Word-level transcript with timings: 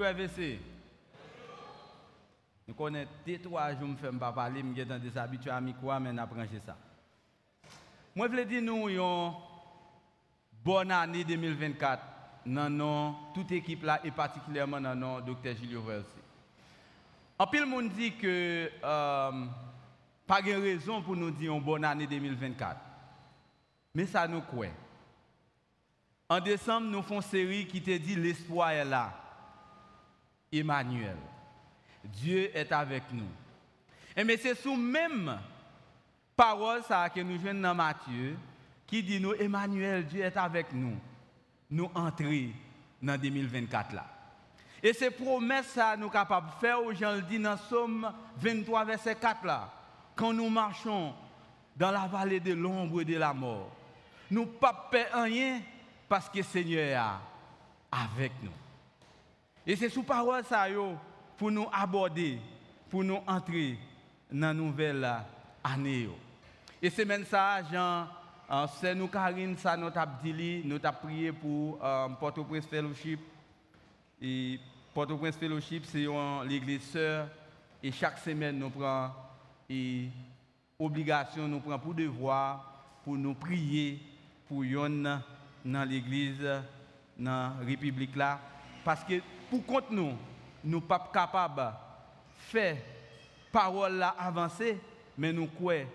Frère 0.00 0.14
VC. 0.14 0.58
Nous 2.66 2.72
connaissons 2.72 3.10
deux, 3.26 3.38
trois 3.38 3.68
jours, 3.72 3.80
je 3.80 4.06
ne 4.06 4.12
fais 4.12 4.18
pas 4.18 4.32
parler, 4.32 4.64
je 4.74 4.82
suis 4.82 4.98
des 4.98 5.18
habitués 5.18 5.50
à 5.50 5.60
micro, 5.60 5.92
mais 6.00 6.10
je 6.10 6.58
ça. 6.64 6.74
Moi, 8.16 8.26
je 8.30 8.34
veux 8.34 8.44
dire, 8.46 8.62
nous, 8.62 8.88
une 8.88 9.32
bonne 10.64 10.90
année 10.90 11.22
2024 11.22 12.02
dans 12.46 12.70
non, 12.70 13.14
toute 13.34 13.52
équipe 13.52 13.82
là, 13.82 14.00
et 14.02 14.10
particulièrement 14.10 14.80
dans 14.80 14.94
non, 14.94 15.20
Dr. 15.20 15.54
Julio 15.60 15.82
Versi. 15.82 16.08
En 17.38 17.46
pile, 17.46 17.66
monde 17.66 17.90
dit 17.90 18.16
que 18.16 18.70
euh, 18.82 19.46
pas 20.26 20.40
de 20.40 20.52
raison 20.52 21.02
pour 21.02 21.14
nous 21.14 21.30
dire 21.30 21.52
une 21.52 21.62
bonne 21.62 21.84
année 21.84 22.06
2024. 22.06 22.80
Mais 23.94 24.06
ça 24.06 24.26
nous 24.26 24.40
quoi? 24.40 24.68
En 26.26 26.40
décembre, 26.40 26.86
nous 26.86 27.02
faisons 27.02 27.16
une 27.16 27.22
série 27.22 27.66
qui 27.66 27.82
te 27.82 27.94
dit 27.98 28.16
l'espoir 28.16 28.70
est 28.70 28.86
là. 28.86 29.19
Emmanuel. 30.52 31.16
Dieu 32.04 32.50
est 32.54 32.72
avec 32.72 33.04
nous. 33.12 33.28
Et 34.16 34.24
mais 34.24 34.36
c'est 34.36 34.54
sous 34.54 34.76
même 34.76 35.38
parole 36.36 36.82
ça 36.82 37.08
que 37.10 37.20
nous 37.20 37.38
jouons 37.38 37.60
dans 37.60 37.74
Matthieu 37.74 38.36
qui 38.86 39.02
dit 39.02 39.20
nous 39.20 39.34
Emmanuel, 39.34 40.06
Dieu 40.06 40.22
est 40.22 40.36
avec 40.36 40.72
nous. 40.72 40.96
Nous 41.70 41.90
entrons 41.94 42.48
dans 43.00 43.20
2024 43.20 43.94
là. 43.94 44.06
Et 44.82 44.92
ces 44.92 45.10
promesses 45.10 45.68
ça 45.68 45.96
nous 45.96 46.08
capables 46.08 46.48
de 46.50 46.66
faire, 46.66 46.78
Jean 46.94 47.14
le 47.14 47.22
dit 47.22 47.38
dans 47.38 47.56
Somme 47.56 48.10
23 48.38 48.84
verset 48.84 49.14
4 49.14 49.44
là. 49.44 49.70
Quand 50.16 50.32
nous 50.32 50.48
marchons 50.48 51.14
dans 51.76 51.90
la 51.90 52.06
vallée 52.06 52.40
de 52.40 52.52
l'ombre 52.52 53.02
et 53.02 53.04
de 53.04 53.16
la 53.16 53.32
mort, 53.32 53.70
nous 54.30 54.42
ne 54.42 54.46
pas 54.46 54.90
rien 55.12 55.60
parce 56.08 56.28
que 56.28 56.42
Seigneur 56.42 56.80
est 56.80 57.96
avec 57.96 58.32
nous. 58.42 58.50
Et 59.66 59.76
c'est 59.76 59.88
sous 59.88 60.02
parole 60.02 60.44
ça 60.44 60.66
pour 61.36 61.50
nous 61.50 61.66
aborder, 61.72 62.38
pour 62.88 63.04
nous 63.04 63.18
entrer 63.26 63.78
dans 64.30 64.48
la 64.48 64.54
nouvelle 64.54 65.08
année. 65.62 66.08
Et 66.82 66.90
c'est 66.90 67.04
même 67.04 67.24
ça, 67.24 67.62
Jean, 67.70 68.06
euh, 68.50 68.66
c'est 68.80 68.94
nous, 68.94 69.08
Karine, 69.08 69.56
ça 69.56 69.76
nous 69.76 69.86
avons 69.86 70.12
dit, 70.22 70.62
nous 70.64 70.78
avons 70.82 70.98
prié 71.02 71.32
pour 71.32 71.78
euh, 71.84 72.08
Port-au-Prince 72.08 72.66
Fellowship. 72.66 73.20
Et 74.20 74.58
Port-au-Prince 74.94 75.36
Fellowship, 75.36 75.84
c'est 75.86 76.06
l'église 76.46 76.82
sœur. 76.90 77.28
Et 77.82 77.92
chaque 77.92 78.18
semaine, 78.18 78.58
nous 78.58 78.70
prenons 78.70 79.10
et 79.68 80.08
obligation, 80.78 81.46
nous 81.46 81.60
prenons 81.60 81.78
pour 81.78 81.94
devoir, 81.94 82.82
pour 83.04 83.16
nous 83.16 83.34
prier 83.34 84.00
pour 84.48 84.64
yon 84.64 85.04
dans 85.64 85.88
l'église, 85.88 86.42
dans 87.16 87.30
la 87.30 87.52
République 87.64 88.16
là. 88.16 88.40
Parce 88.84 89.04
que 89.04 89.20
pour 89.50 89.66
compte 89.66 89.90
nous, 89.90 90.12
nous 90.62 90.80
pas 90.80 91.10
capables 91.12 91.60
de 91.60 91.68
faire 92.50 92.76
parole 93.50 93.94
là 93.94 94.14
avancer, 94.16 94.78
mais 95.18 95.32
nous 95.32 95.48
croyons 95.48 95.86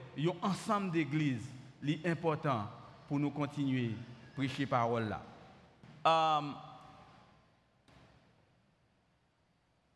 un 0.44 0.50
ensemble 0.50 0.92
d'églises 0.92 1.47
est 1.88 2.06
important 2.06 2.67
pour 3.08 3.20
nous 3.20 3.30
continuer 3.30 3.92
à 3.92 4.36
prêcher 4.36 4.66
parole 4.66 5.09
là. 5.09 5.22
Um, 6.06 6.56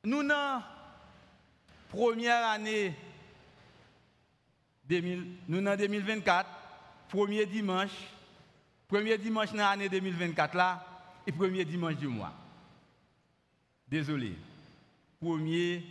nous 0.04 0.24
dans 0.24 0.64
première 1.90 2.48
année 2.48 2.96
2000, 4.86 5.28
nous 5.48 5.62
dans 5.62 5.76
2024, 5.78 6.50
premier 7.10 7.46
dimanche, 7.46 7.92
premier 8.88 9.18
dimanche 9.18 9.52
dans 9.52 9.58
l'année 9.58 9.90
2024 9.90 10.56
là, 10.56 10.86
et 11.28 11.32
premier 11.32 11.66
dimanche 11.66 11.96
du 11.96 12.08
mois. 12.08 12.34
Désolé. 13.90 14.36
Premier 15.20 15.84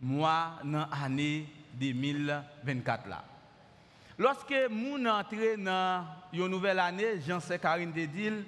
mois 0.00 0.58
dans 0.64 0.88
l'année 0.90 1.46
2024 1.74 3.08
là. 3.08 3.24
Lorsque 4.16 4.54
nous 4.70 5.04
entrons 5.06 5.58
dans 5.58 6.06
une 6.32 6.46
nouvelle 6.48 6.78
année, 6.78 7.20
Jean-Sé 7.20 7.58
Karine 7.58 7.92
de 7.92 8.44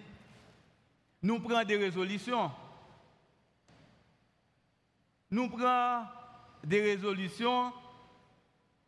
nous 1.23 1.41
prenons 1.41 1.65
des 1.65 1.77
résolutions. 1.77 2.51
Nous 5.31 5.49
prenons 5.49 6.07
des 6.65 6.81
résolutions 6.81 7.73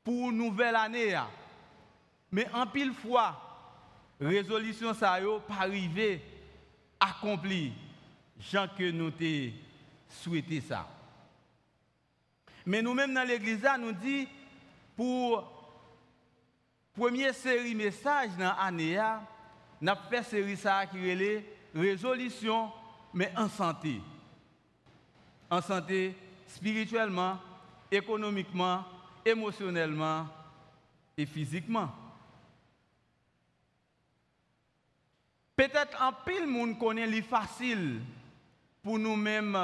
pour 0.04 0.30
une 0.30 0.38
nouvelle 0.38 0.76
année. 0.76 1.20
Mais 2.30 2.46
en 2.54 2.66
pile 2.66 2.92
fois, 2.92 3.40
résolution 4.20 4.94
ça 4.94 5.18
pas 5.46 5.54
arrivé 5.60 6.22
accompli 7.00 7.72
Jean 8.38 8.68
que 8.68 8.90
nous 8.90 9.10
souhaité 10.08 10.60
ça. 10.60 10.88
Mais 12.66 12.82
nous-mêmes 12.82 13.14
dans 13.14 13.26
l'église, 13.26 13.66
nous 13.80 13.92
dit 13.92 14.28
pour 14.96 15.58
première 16.94 17.34
série 17.34 17.74
message 17.74 18.30
dans 18.38 18.54
l'année, 18.56 19.00
nous 19.80 19.90
avons 19.90 20.00
fait 20.10 20.22
série 20.22 20.56
ça 20.56 20.86
qui 20.86 21.08
est 21.08 21.44
résolution, 21.74 22.70
mais 23.14 23.32
en 23.36 23.48
santé. 23.48 24.00
En 25.50 25.62
santé 25.62 26.14
spirituellement, 26.46 27.38
économiquement, 27.90 28.84
émotionnellement 29.24 30.26
et 31.16 31.26
physiquement. 31.26 31.90
Peut-être 35.56 36.00
un 36.02 36.12
pile 36.12 36.46
monde 36.46 36.78
connaît 36.78 37.06
les 37.06 37.22
facile 37.22 38.00
pour 38.82 38.98
nous-mêmes 38.98 39.58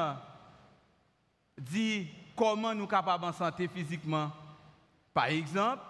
dire 1.59 2.06
comment 2.37 2.75
nous 2.75 2.81
sommes 2.81 2.88
capables 2.88 3.25
en 3.25 3.32
santé 3.32 3.69
physiquement? 3.69 4.31
Par 5.12 5.26
exemple, 5.26 5.82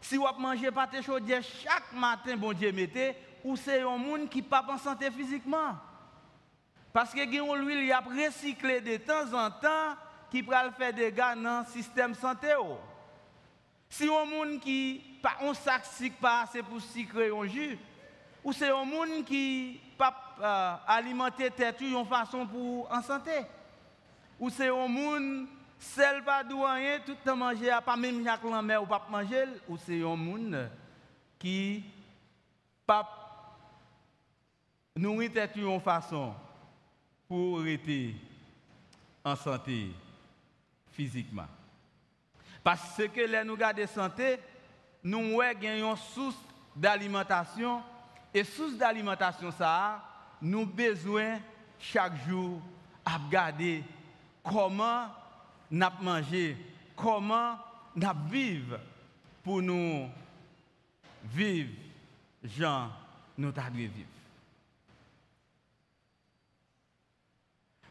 si 0.00 0.16
vous 0.16 0.26
mangez 0.38 0.70
pâté 0.70 1.02
chaudière 1.02 1.42
chaque 1.42 1.92
matin, 1.92 2.36
bon 2.36 2.52
Dieu 2.52 2.72
mettez, 2.72 3.14
ou 3.44 3.56
c'est 3.56 3.82
un 3.82 3.96
monde 3.96 4.28
qui 4.28 4.42
pas 4.42 4.64
en 4.68 4.78
santé 4.78 5.10
physiquement. 5.10 5.76
Parce 6.92 7.12
que 7.12 7.20
l'huile 7.20 7.86
y 7.86 7.92
a 7.92 8.00
recyclé 8.00 8.80
de 8.80 8.96
temps 8.96 9.32
en 9.32 9.50
temps 9.50 9.96
qui 10.30 10.42
peut 10.42 10.54
faire 10.76 10.92
des 10.92 11.10
dégâts 11.10 11.40
dans 11.42 11.64
le 11.66 11.72
système 11.72 12.14
santé. 12.14 12.54
Si 13.88 14.04
un 14.04 14.24
monde 14.24 14.60
qui 14.60 15.02
pas 15.22 15.36
un 15.42 15.54
sac 15.54 15.82
pas 16.20 16.42
assez 16.42 16.62
pour 16.62 16.80
sucrer 16.80 17.30
un 17.30 17.46
jus, 17.46 17.78
ou 18.42 18.52
c'est 18.52 18.70
un 18.70 18.84
monde 18.84 19.24
qui 19.26 19.80
pas 19.98 20.14
euh, 20.40 20.74
alimenter 20.86 21.50
tête 21.50 21.82
façon 22.08 22.46
pour 22.46 22.90
en 22.90 23.02
santé. 23.02 23.32
Ou 24.40 24.48
c'est 24.48 24.68
un 24.68 24.88
monde 24.88 25.46
seul 25.78 26.24
pas 26.24 26.42
tout 26.42 26.56
le 27.26 27.34
manger 27.34 27.78
pas 27.84 27.96
même 27.96 28.24
Jacques 28.24 28.42
Lambert 28.42 28.82
ou 28.82 28.86
pas 28.86 29.06
manger 29.10 29.44
ou 29.68 29.76
c'est 29.76 30.02
un 30.02 30.16
monde 30.16 30.70
qui 31.38 31.84
pas 32.86 33.06
nourrit 34.96 35.30
tête 35.30 35.52
façon 35.84 36.34
pour 37.28 37.66
être 37.66 38.14
en 39.24 39.36
santé 39.36 39.88
physiquement. 40.92 41.46
Parce 42.64 42.96
que 43.14 43.20
les 43.20 43.44
nous 43.44 43.56
garder 43.56 43.86
santé, 43.86 44.38
nous 45.04 45.40
avons 45.40 45.62
une 45.62 45.96
source 45.96 46.36
d'alimentation 46.74 47.82
et 48.32 48.44
source 48.44 48.74
d'alimentation 48.74 49.50
ça, 49.50 50.02
nous 50.42 50.66
besoin 50.66 51.38
chaque 51.78 52.16
jour 52.26 52.60
à 53.04 53.16
regarder 53.18 53.82
comment 54.50 55.06
nous 55.70 55.86
manger, 56.00 56.56
comment 56.96 57.56
nous 57.94 58.08
vivre 58.28 58.80
pour 59.44 59.62
nous 59.62 60.08
vivre, 61.24 61.70
Jean, 62.42 62.90
nous 63.38 63.48
avons 63.48 63.70
vivre. 63.74 63.92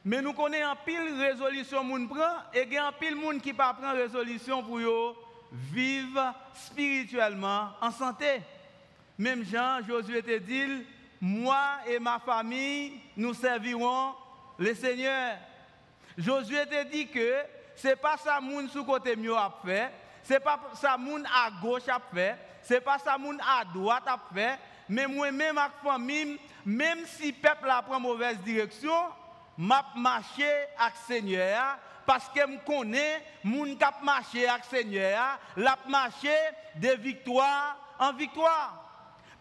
Mais 0.06 0.22
nous 0.22 0.34
connaissons 0.34 0.70
un 0.70 0.76
pile 0.76 1.20
résolution 1.20 1.84
moun 1.84 2.08
prend 2.08 2.44
et 2.53 2.64
il 2.64 2.73
y 2.73 2.78
a 2.78 2.88
un 2.88 2.91
pile 2.91 3.16
monde 3.16 3.41
qui 3.41 3.53
pas 3.53 3.73
prendre 3.73 3.97
résolution 3.97 4.64
pour 4.64 4.79
vivre 5.52 6.34
spirituellement 6.53 7.70
en 7.82 7.91
santé. 7.91 8.41
Même 9.17 9.44
Jean, 9.44 9.82
Josué 9.85 10.23
te 10.23 10.38
dit, 10.40 10.85
moi 11.20 11.79
et 11.88 12.00
ma 12.00 12.20
famille, 12.20 12.94
nous 13.17 13.34
servirons 13.34 14.14
le 14.58 14.73
Seigneur. 14.73 15.38
Josué 16.20 16.66
te 16.66 16.84
dit 16.84 17.08
que 17.08 17.46
ce 17.76 17.88
n'est 17.88 17.96
pas 17.96 18.18
ça 18.18 18.42
moun 18.42 18.68
sous 18.70 18.84
côté 18.84 19.16
mieux 19.16 19.36
à 19.36 19.52
faire, 19.66 19.90
ce 20.22 20.34
n'est 20.34 20.40
pas 20.40 20.60
ça 20.74 20.98
moun 20.98 21.26
à 21.26 21.50
gauche 21.62 21.88
à 21.88 22.00
faire, 22.14 22.38
ce 22.62 22.74
n'est 22.74 22.82
pas 22.82 23.00
ça 23.00 23.18
moun 23.18 23.40
à 23.40 23.64
droite 23.64 24.04
à 24.06 24.20
faire, 24.34 24.58
mais 24.90 25.08
moi-même 25.08 25.56
ma 25.56 25.70
famille, 25.82 26.38
même 26.66 27.06
si 27.06 27.28
le 27.28 27.38
peuple 27.38 27.70
a 27.70 27.82
pris 27.82 28.02
mauvaise 28.02 28.38
direction, 28.40 28.94
m'a 29.58 29.86
marché 29.96 30.46
avec 30.78 30.94
le 31.08 31.14
Seigneur 31.14 31.78
parce 32.06 32.28
que 32.30 32.42
je 32.42 32.58
connais 32.66 33.24
moun 33.44 33.78
k'ap 33.78 34.04
marché 34.04 34.48
avec 34.48 34.64
le 34.72 34.78
Seigneur, 34.78 35.40
l'a 35.56 35.78
marché 35.88 36.36
de 36.76 36.90
victoire 36.90 37.78
en 37.98 38.12
victoire. 38.14 38.89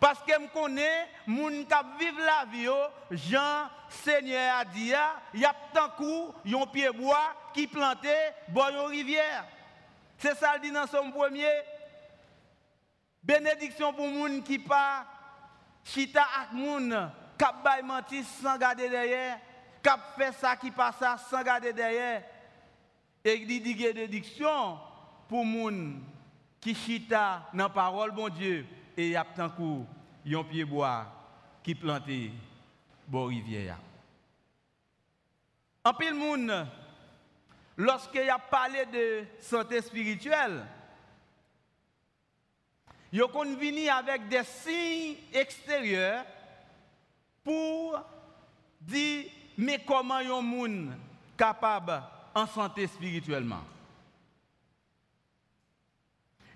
Parce 0.00 0.21
que 0.21 0.33
je 0.33 0.47
connais, 0.53 1.09
moun 1.27 1.67
qui 1.67 1.75
vivent 1.99 2.21
la 2.21 2.45
vie, 2.45 2.69
Jean, 3.11 3.69
Seigneur 3.89 4.59
a 4.59 4.65
dit, 4.65 4.93
il 5.35 5.41
y 5.41 5.45
a 5.45 5.55
tant 5.75 5.89
coup, 5.97 6.33
un 6.47 6.67
pied 6.67 6.91
bois 6.91 7.35
qui 7.53 7.67
planté, 7.67 8.15
bois 8.49 8.71
rivière. 8.87 9.45
C'est 10.19 10.37
ça 10.37 10.55
le 10.55 10.61
dit 10.61 10.71
dans 10.71 10.87
son 10.87 11.11
premier. 11.11 11.50
Bénédiction 13.23 13.93
pour 13.93 14.09
moun 14.09 14.43
qui 14.43 14.59
pas 14.59 15.05
chita 15.85 16.23
ak 16.41 16.53
moun, 16.53 16.93
kap 17.39 17.62
bay 17.65 17.83
menti 17.83 18.23
sans 18.23 18.59
garder 18.59 18.89
derrière, 18.89 19.39
kap 19.83 20.01
fait 20.17 20.33
ça 20.33 20.56
qui 20.56 20.71
passe 20.71 21.03
sans 21.31 21.43
garder 21.43 21.73
derrière. 21.73 22.23
Et 23.25 23.35
il 23.37 23.47
dit 23.47 23.75
bénédiction 23.75 24.79
pour 25.29 25.44
moun 25.44 26.03
qui 26.61 26.75
chita 26.75 27.49
dans 27.53 27.71
parole 27.71 28.12
bon 28.12 28.29
Dieu 28.29 28.67
et 28.99 29.11
y 29.11 29.17
a 29.17 29.25
tant 29.25 29.49
coup 29.49 29.87
pied 30.50 30.65
bois 30.65 31.06
qui 31.62 31.75
planté 31.75 32.33
bon 33.06 33.27
rivière. 33.27 33.79
En 35.85 35.95
pile 35.95 36.15
monde 36.15 36.67
lorsqu'il 37.77 38.29
a 38.29 38.39
parlé 38.39 38.85
de 38.87 39.25
santé 39.41 39.81
spirituelle, 39.81 40.67
il 43.12 43.23
a 43.23 43.27
venu 43.27 43.89
avec 43.89 44.29
des 44.29 44.43
signes 44.45 45.17
extérieurs 45.33 46.25
pour 47.44 48.01
dire 48.81 49.31
mais 49.56 49.83
comment 49.87 50.17
un 50.17 50.43
monde 50.43 50.93
capable 51.37 52.03
en 52.35 52.47
santé 52.47 52.87
spirituellement? 52.89 53.62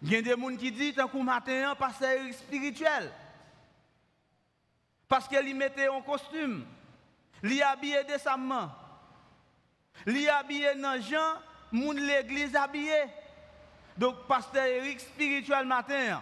Il 0.03 0.11
y 0.11 0.17
a 0.17 0.23
des 0.23 0.31
gens 0.31 0.57
qui 0.57 0.73
disent, 0.73 0.97
tant 0.97 1.07
qu'on 1.07 1.23
matin, 1.23 1.71
un 1.71 1.75
pasteur 1.77 2.19
spirituel. 2.33 3.11
Parce 5.09 5.29
qu'il 5.29 5.55
mettait 5.55 5.89
un 5.89 6.01
costume. 6.01 6.65
Il 7.45 7.63
habillé 7.63 8.03
décemment. 8.05 8.71
Il 10.07 10.29
habillé 10.29 10.75
dans 10.75 11.01
gens, 11.01 11.35
moun 11.71 11.97
l'église 11.97 12.57
habillé. 12.57 13.05
Donc, 13.97 14.27
pasteur 14.27 14.65
Eric, 14.65 15.01
spirituel 15.01 15.67
matin. 15.67 16.21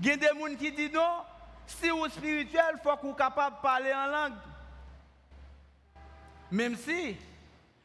Il 0.00 0.06
y 0.06 0.10
a 0.10 0.16
des 0.16 0.26
gens 0.26 0.56
qui 0.58 0.72
disent 0.72 0.92
non, 0.92 1.22
si 1.66 1.90
vous 1.90 2.08
spirituel, 2.08 2.74
il 2.74 2.80
faut 2.82 2.96
que 2.96 3.06
vous 3.06 3.14
capable 3.14 3.56
de 3.56 3.62
parler 3.62 3.92
en 3.92 4.06
langue. 4.06 4.38
Même 6.50 6.76
si 6.76 7.16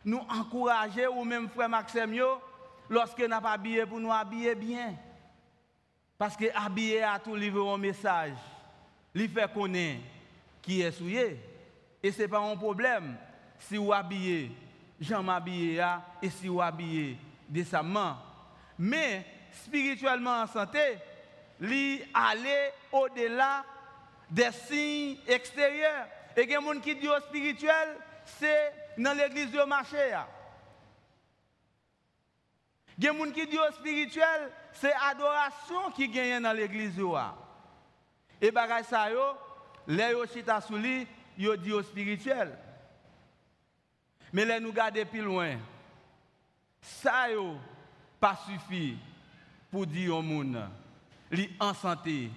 nous 0.04 0.25
encourageons, 0.30 1.19
ou 1.19 1.24
même 1.24 1.50
frère 1.50 1.69
Maxime, 1.69 2.19
lorsque 2.89 3.19
nous 3.19 3.30
pas 3.30 3.51
habillé 3.51 3.86
pour 3.86 4.00
nous 4.00 4.12
habiller 4.12 4.56
bien. 4.56 4.95
Parce 6.18 6.36
que 6.36 6.45
habiller 6.56 7.04
à 7.04 7.19
tout 7.19 7.36
livre 7.36 7.74
un 7.74 7.78
message, 7.78 8.38
il 9.13 9.30
fait 9.30 9.51
connaître 9.54 10.01
qui 10.62 10.81
est 10.81 10.92
souillé. 10.92 11.39
Et 12.01 12.12
ce 12.12 12.24
n'est 12.24 12.28
pas 12.28 12.39
un 12.39 12.56
problème 12.56 13.18
si 13.60 13.78
vous 13.78 13.94
habillez, 13.94 14.51
j'en 15.00 15.24
m'habille 15.24 15.84
et 16.22 16.30
si 16.30 16.48
vous 16.48 16.62
habillez 16.62 17.18
décemment. 17.48 18.18
Mais 18.78 19.25
spirituellement 19.51 20.42
en 20.42 20.48
santé, 20.48 20.98
lui 21.60 22.04
aller 22.13 22.72
au-delà 22.92 23.63
des 24.30 24.51
signes 24.51 25.18
extérieurs. 25.28 26.07
Et 26.36 26.48
il 26.48 26.81
qui 26.81 26.95
spirituel, 27.28 27.98
c'est 28.25 28.74
dans 28.98 29.18
l'église 29.18 29.51
de 29.51 29.63
marché. 29.63 30.13
Il 32.98 33.04
y 33.04 33.08
gens 33.08 33.32
qui 33.32 33.46
disent 33.46 33.60
spirituel, 33.78 34.52
c'est 34.74 34.94
adoration 34.94 35.92
qui 35.96 36.08
gagne 36.10 36.42
dans 36.42 36.54
l'église. 36.54 37.00
Et 38.42 38.52
bagay 38.52 38.84
ça 38.84 39.10
yo, 39.10 39.36
les 39.88 40.12
yo 40.12 40.26
chita 40.26 40.62
sou 40.62 40.78
li, 40.78 41.08
yo 41.38 41.84
spirituel. 41.84 42.58
Mais 44.34 44.46
les 44.46 44.60
nous 44.60 44.72
garder 44.72 45.06
plus 45.06 45.22
loin. 45.22 45.58
Ça 46.82 47.32
yo 47.32 47.58
pas 48.20 48.40
suffit 48.48 48.98
pour 49.72 49.86
dire 49.86 50.16
au 50.16 50.22
monde 50.22 50.70
li 51.32 51.50
en 51.60 51.74
santé 51.74 52.30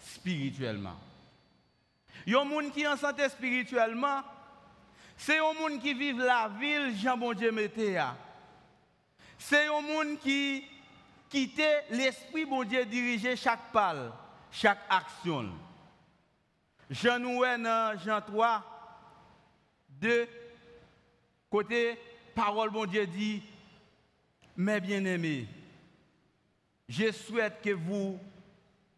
spirituellement. 0.00 0.98
Yon 2.26 2.44
monde 2.44 2.72
qui 2.72 2.86
en 2.86 2.96
santé 2.96 3.28
spirituellement, 3.28 4.22
c'est 5.16 5.38
un 5.38 5.52
monde 5.54 5.80
qui 5.80 5.94
vit 5.94 6.12
la 6.12 6.48
ville 6.48 6.94
Jean 6.96 7.16
bon 7.16 7.32
Dieu 7.32 7.50
c'est 9.38 9.66
un 9.66 9.80
monde 9.80 10.18
qui 10.18 10.64
quitte 11.28 11.62
l'esprit 11.90 12.44
bon 12.44 12.64
Dieu 12.64 12.84
diriger 12.84 13.36
chaque 13.36 13.72
parole, 13.72 14.12
chaque 14.50 14.80
action. 14.90 15.50
Jean 16.90 17.20
dans 17.20 17.98
Jean 17.98 18.20
3, 18.20 18.64
2, 20.00 20.28
côté 21.50 21.98
parole 22.34 22.70
bon 22.70 22.86
Dieu 22.86 23.06
dit, 23.06 23.42
mes 24.56 24.80
bien-aimés, 24.80 25.46
je 26.88 27.12
souhaite 27.12 27.60
que 27.62 27.70
vous 27.70 28.18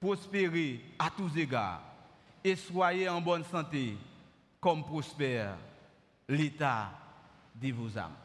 prospérez 0.01 0.81
à 0.99 1.11
tous 1.11 1.37
égards 1.37 1.83
et 2.43 2.57
soyez 2.57 3.09
en 3.09 3.21
bonne 3.21 3.45
santé 3.45 3.97
comme 4.61 4.85
prospère 4.85 5.57
l'état 6.29 6.91
de 7.55 7.73
vos 7.73 7.99
âmes. 7.99 8.20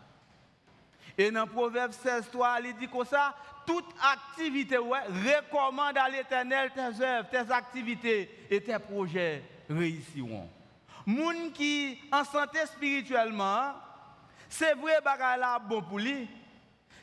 Et 1.17 1.31
dans 1.31 1.47
Proverbe 1.47 1.93
16, 1.93 2.29
3, 2.31 2.57
il 2.63 2.75
dit 2.75 2.87
comme 2.87 3.05
ça, 3.05 3.33
toute 3.65 3.85
activité, 4.01 4.77
recommande 4.77 5.97
à 5.97 6.09
l'éternel 6.09 6.71
tes 6.73 7.01
œuvres, 7.01 7.29
tes 7.29 7.51
activités 7.51 8.29
et 8.49 8.61
tes 8.61 8.77
projets 8.79 9.43
réussiront. 9.69 10.49
Moun 11.05 11.51
qui 11.53 11.99
en 12.11 12.23
santé 12.23 12.59
spirituellement, 12.65 13.73
c'est 14.49 14.73
vrai 14.73 14.99
bagay 15.03 15.39
la 15.39 15.59
bon 15.59 15.81
pour 15.81 15.99
lui. 15.99 16.27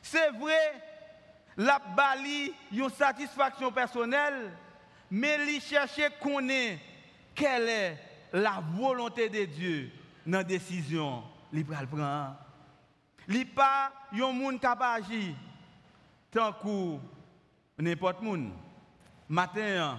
C'est 0.03 0.31
vrai 0.31 0.83
la 1.57 1.79
bali 1.79 2.53
une 2.73 2.91
satisfaction 2.91 3.71
personnelle, 3.71 4.53
mais 5.11 5.39
il 5.47 5.61
cherche 5.61 6.01
connaître 6.21 6.81
quelle 7.35 7.69
est 7.69 7.99
la 8.33 8.63
volonté 8.75 9.29
de 9.29 9.45
Dieu 9.45 9.91
dans 10.27 10.39
la 10.39 10.45
décision 10.45 11.23
qu'il 11.53 11.65
prend. 11.65 12.35
Li 13.33 13.47
pas 13.49 13.93
yon 14.13 14.35
moun 14.37 14.59
agir 14.61 15.35
tant 16.31 16.53
que 16.53 16.99
n'importe 17.79 18.21
moun. 18.21 18.53
Matin, 19.29 19.99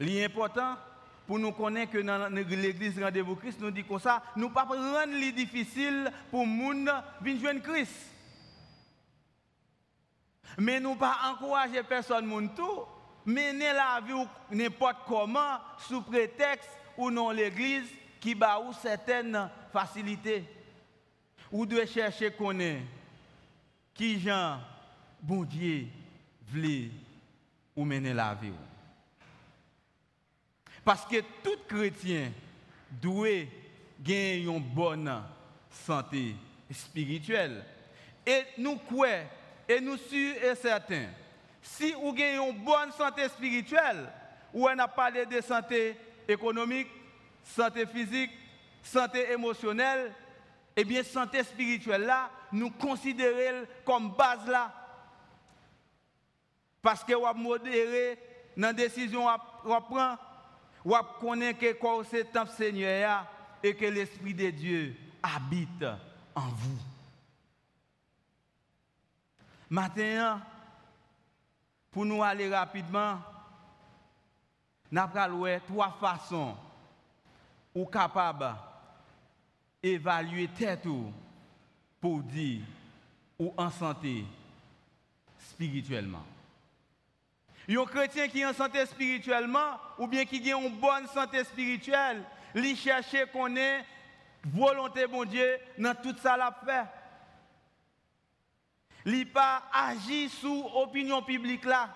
important 0.00 0.76
pour 1.26 1.38
nous 1.38 1.52
connaître 1.52 1.92
que 1.92 1.98
dans 1.98 2.32
l'église 2.32 3.02
Rendez-vous 3.02 3.36
Christ, 3.36 3.60
nous 3.60 3.70
dit 3.70 3.84
comme 3.84 3.98
ça, 3.98 4.22
nous 4.36 4.48
pas 4.48 4.64
rendre 4.64 5.32
difficile 5.34 6.10
pour 6.30 6.46
moun 6.46 6.90
venir 7.20 7.40
joindre 7.40 7.62
Christ. 7.62 7.94
Mais 10.58 10.80
nous 10.80 10.94
pas 10.94 11.18
encourager 11.30 11.82
personne 11.82 12.26
moun 12.26 12.48
tout, 12.54 12.84
mener 13.26 13.72
la 13.72 14.00
vie 14.00 14.26
n'importe 14.50 14.98
comment 15.06 15.58
sous 15.78 16.02
prétexte 16.02 16.70
ou 16.96 17.10
non 17.10 17.30
l'église 17.30 17.90
qui 18.20 18.34
ba 18.34 18.58
ou 18.60 18.72
certaines 18.72 19.50
facilités 19.72 20.44
ou 21.50 21.66
de 21.66 21.84
chercher 21.84 22.30
connaître 22.30 22.82
qui 23.94 24.18
Jean, 24.18 24.60
bon 25.22 25.44
Dieu, 25.44 25.86
voulait 26.48 26.90
ou 27.76 27.84
mener 27.84 28.12
la 28.12 28.34
vie. 28.34 28.52
Parce 30.84 31.06
que 31.06 31.20
tout 31.42 31.58
chrétien 31.68 32.30
doit 32.90 33.46
gagner 34.00 34.42
une 34.42 34.60
bonne 34.60 35.22
santé 35.70 36.34
spirituelle. 36.70 37.64
Et 38.26 38.42
nous 38.58 38.76
croyons, 38.76 39.26
et 39.68 39.80
nous 39.80 39.96
sommes 39.96 40.34
et 40.42 40.54
certains, 40.54 41.06
si 41.62 41.92
vous 41.92 42.10
avez 42.10 42.36
une 42.36 42.64
bonne 42.64 42.92
santé 42.92 43.28
spirituelle, 43.28 44.10
ou 44.52 44.68
on 44.68 44.78
a 44.78 44.88
parlé 44.88 45.24
de 45.26 45.40
santé 45.40 45.96
économique, 46.28 46.88
santé 47.42 47.86
physique, 47.86 48.30
santé 48.82 49.30
émotionnelle, 49.32 50.12
eh 50.76 50.84
bien, 50.84 51.02
santé 51.04 51.42
spirituelle 51.44 52.12
nous 52.52 52.70
considérons 52.70 53.66
comme 53.84 54.10
base 54.10 54.46
là. 54.46 54.72
Parce 56.82 57.04
que 57.04 57.14
vous 57.14 57.40
modéré 57.40 58.18
dans 58.56 58.68
la 58.68 58.72
décision 58.72 59.26
que 59.26 59.68
vous 59.68 59.80
prenez, 59.88 60.16
vous 60.84 60.96
connaissez 61.20 61.74
que 61.74 62.04
c'est 62.10 62.32
temple 62.32 62.50
Seigneur 62.50 63.26
et 63.62 63.74
que 63.74 63.86
l'Esprit 63.86 64.34
de 64.34 64.50
Dieu 64.50 64.96
habite 65.22 65.84
en 66.34 66.48
vous. 66.48 66.78
Maintenant, 69.70 70.40
pour 71.90 72.04
nous 72.04 72.22
aller 72.22 72.54
rapidement, 72.54 73.18
nous 74.90 75.00
avons 75.00 75.60
trois 75.66 75.96
façons 75.98 76.54
ou 77.74 77.86
capables 77.86 78.54
évaluer 79.84 80.48
tête 80.48 80.88
pour 82.00 82.22
dire 82.22 82.62
ou 83.38 83.52
en 83.56 83.70
santé 83.70 84.24
spirituellement. 85.38 86.24
Un 87.68 87.84
chrétien 87.84 88.28
qui 88.28 88.40
est 88.40 88.46
en 88.46 88.52
santé 88.52 88.84
spirituellement, 88.86 89.78
ou 89.98 90.06
bien 90.06 90.24
qui 90.24 90.52
a 90.52 90.56
une 90.56 90.76
bonne 90.76 91.06
santé 91.08 91.42
spirituelle, 91.44 92.22
lui 92.54 92.76
chercher 92.76 93.26
qu'on 93.26 93.54
ait 93.56 93.84
volonté 94.44 95.06
bon 95.06 95.24
Dieu 95.24 95.58
dans 95.78 95.94
tout 95.94 96.14
ça 96.22 96.36
la 96.36 96.54
fait. 96.64 96.84
Li 99.06 99.24
pas 99.24 99.64
agir 99.72 100.30
sous 100.30 100.64
opinion 100.74 101.22
publique 101.22 101.64
là. 101.64 101.90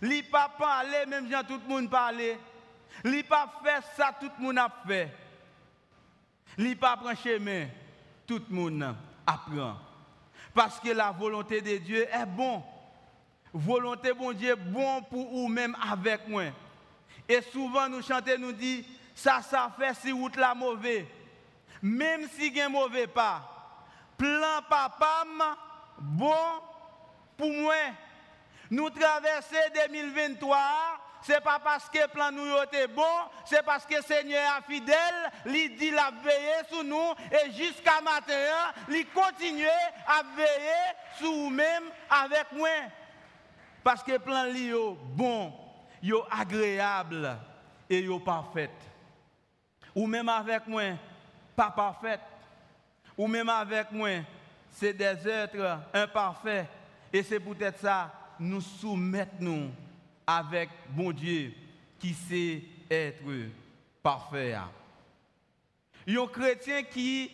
Li 0.00 0.22
pas 0.22 0.48
parler 0.58 1.04
même 1.06 1.28
quand 1.30 1.44
tout 1.44 1.60
le 1.66 1.68
monde 1.68 1.90
parler. 1.90 2.38
Li 3.04 3.22
pas 3.22 3.52
faire 3.62 3.82
ça 3.96 4.16
tout 4.18 4.30
le 4.38 4.44
monde 4.44 4.58
a 4.58 4.70
fait. 4.86 5.10
Li 6.58 6.74
pas 6.74 6.96
prendre 6.96 7.16
chemin 7.16 7.66
tout 8.26 8.42
le 8.48 8.54
monde 8.54 8.94
apprend. 9.26 9.76
Parce 10.54 10.80
que 10.80 10.90
la 10.90 11.10
volonté 11.10 11.60
de 11.60 11.78
Dieu 11.78 12.06
est 12.12 12.26
bon. 12.26 12.62
Volonté 13.52 14.12
bon 14.12 14.32
Dieu 14.32 14.54
bon 14.54 15.02
pour 15.02 15.28
vous 15.30 15.48
même 15.48 15.76
avec 15.90 16.28
moi. 16.28 16.44
Et 17.28 17.40
souvent 17.52 17.88
nous 17.88 18.02
chantons 18.02 18.38
nous 18.38 18.52
dit 18.52 18.86
ça 19.14 19.40
ça 19.42 19.72
fait 19.78 19.94
si 19.94 20.12
route 20.12 20.36
la 20.36 20.54
mauvais. 20.54 21.06
Même 21.82 22.28
si 22.28 22.60
a 22.60 22.68
mauvais 22.68 23.06
pas. 23.06 23.76
Plan 24.16 24.60
papa 24.68 25.24
bon 25.98 26.34
pour 27.36 27.52
moi. 27.52 27.74
Nous 28.70 28.88
traversons 28.90 29.56
2023, 29.90 30.58
ce 31.22 31.32
n'est 31.32 31.40
pas 31.40 31.58
parce 31.62 31.88
que 31.88 32.06
plan 32.08 32.30
nous 32.32 32.56
était 32.62 32.86
bon, 32.88 33.02
c'est 33.44 33.62
parce 33.62 33.84
que 33.84 33.96
le 33.96 34.02
Seigneur 34.02 34.42
est 34.58 34.72
fidèle, 34.72 35.30
il 35.46 35.76
dit 35.76 35.90
la 35.90 36.10
veiller 36.22 36.64
sur 36.68 36.82
nous 36.84 37.12
et 37.30 37.52
jusqu'à 37.52 38.00
maintenant, 38.00 38.72
il 38.88 39.06
continue 39.08 39.66
à 40.06 40.22
veiller 40.34 40.96
sur 41.18 41.30
nous-mêmes 41.30 41.90
avec 42.08 42.52
moi. 42.52 42.68
Parce 43.84 44.02
que 44.02 44.16
plan 44.18 44.46
est 44.46 44.72
bon, 45.14 45.52
est 46.02 46.10
agréable 46.30 47.36
et 47.88 47.98
est 48.04 48.24
parfait. 48.24 48.70
Ou 49.94 50.06
même 50.06 50.28
avec 50.28 50.66
moi, 50.66 50.82
pas 51.54 51.70
parfait. 51.70 52.20
Ou 53.16 53.26
même 53.26 53.48
avec 53.48 53.90
moi, 53.92 54.10
c'est 54.70 54.94
des 54.94 55.28
êtres 55.28 55.78
imparfaits. 55.92 56.66
Et 57.12 57.22
c'est 57.22 57.40
peut-être 57.40 57.80
ça, 57.80 58.10
nous 58.38 58.60
soumettons 58.60 59.70
avec 60.38 60.70
bon 60.90 61.12
Dieu 61.12 61.52
qui 61.98 62.14
sait 62.14 62.62
être 62.90 63.22
parfait. 64.02 64.54
Un 66.06 66.26
chrétien 66.28 66.82
qui, 66.84 67.30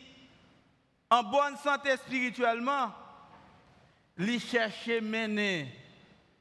en 1.10 1.22
bonne 1.22 1.56
santé 1.58 1.96
spirituellement, 1.96 2.92
lui 4.16 4.40
cherche 4.40 4.88
mener 4.88 5.68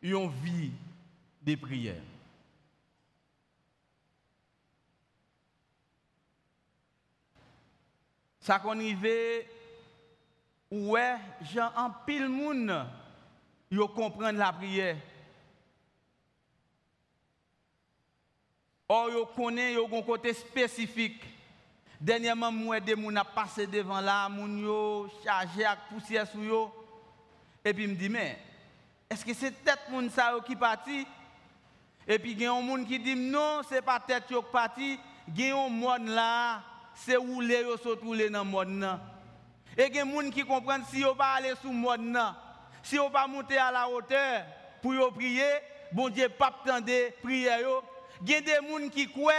une 0.02 0.30
vie 0.30 0.72
de 1.42 1.56
prière. 1.56 2.02
Ça 8.40 8.60
qu'on 8.60 8.80
y 8.80 8.96
ouais, 10.72 11.16
Jean 11.42 11.72
en 11.76 11.90
pile 12.06 12.30
moun 12.30 12.86
yo 13.72 13.88
comprendre 13.88 14.38
la 14.38 14.54
prière. 14.54 14.98
Or 18.88 19.10
yo 19.10 19.26
connaît 19.26 19.74
yo 19.74 19.88
un 19.92 20.02
côté 20.04 20.34
spécifique. 20.34 21.24
Dernièrement 22.00 22.52
moi 22.52 22.80
des 22.80 22.96
moun 22.96 23.18
a 23.18 23.24
passé 23.24 23.66
devant 23.66 24.00
là, 24.00 24.30
moun 24.30 24.60
yo 24.60 25.10
chargé 25.24 25.66
avec 25.66 25.80
poussière 25.90 26.28
sur 26.28 26.44
yo. 26.44 26.72
Et 27.64 27.74
puis 27.74 27.88
me 27.88 27.96
dit 27.96 28.10
mais 28.10 28.38
est-ce 29.10 29.26
que 29.26 29.34
c'est 29.34 29.64
tête 29.64 29.90
moun 29.90 30.10
ça 30.12 30.36
qui 30.46 30.56
parti? 30.56 31.08
Et 32.08 32.20
puis 32.20 32.34
il 32.34 32.42
y 32.42 32.46
a 32.46 32.54
un 32.54 32.62
moun 32.62 32.86
qui 32.86 33.00
dit 33.00 33.16
non, 33.16 33.62
c'est 33.68 33.82
pas 33.82 34.00
tête 34.00 34.30
yo 34.30 34.44
qui 34.44 34.52
parti, 34.52 35.00
il 35.30 35.48
y 35.48 35.50
a 35.50 35.58
un 35.58 35.70
monde 35.70 36.08
là, 36.10 36.62
c'est 36.94 37.16
rouler 37.16 37.62
yo 37.62 37.78
saute 37.78 38.04
rouler 38.04 38.30
dans 38.30 38.46
monde 38.46 38.80
là. 38.80 39.00
Et 39.76 39.88
il 39.88 39.96
y 39.96 40.00
a 40.00 40.06
gens 40.06 40.30
qui 40.30 40.44
comprennent 40.44 40.86
si 40.92 41.02
vous 41.02 41.16
pas 41.16 41.34
aller 41.34 41.54
sous 41.60 41.72
monde, 41.72 42.20
si 42.84 42.98
vous 42.98 43.10
pas 43.10 43.26
monter 43.26 43.58
à 43.58 43.72
la 43.72 43.90
hauteur 43.90 44.44
pour 44.82 45.12
prier, 45.14 45.44
bon 45.92 46.10
Dieu 46.10 46.30
pas 46.30 46.54
attendre 46.64 46.92
prière. 47.24 47.60
Il 48.22 48.32
y 48.32 48.36
a 48.36 48.42
des 48.42 48.56
gens 48.56 48.90
qui 48.90 49.10
croient 49.10 49.34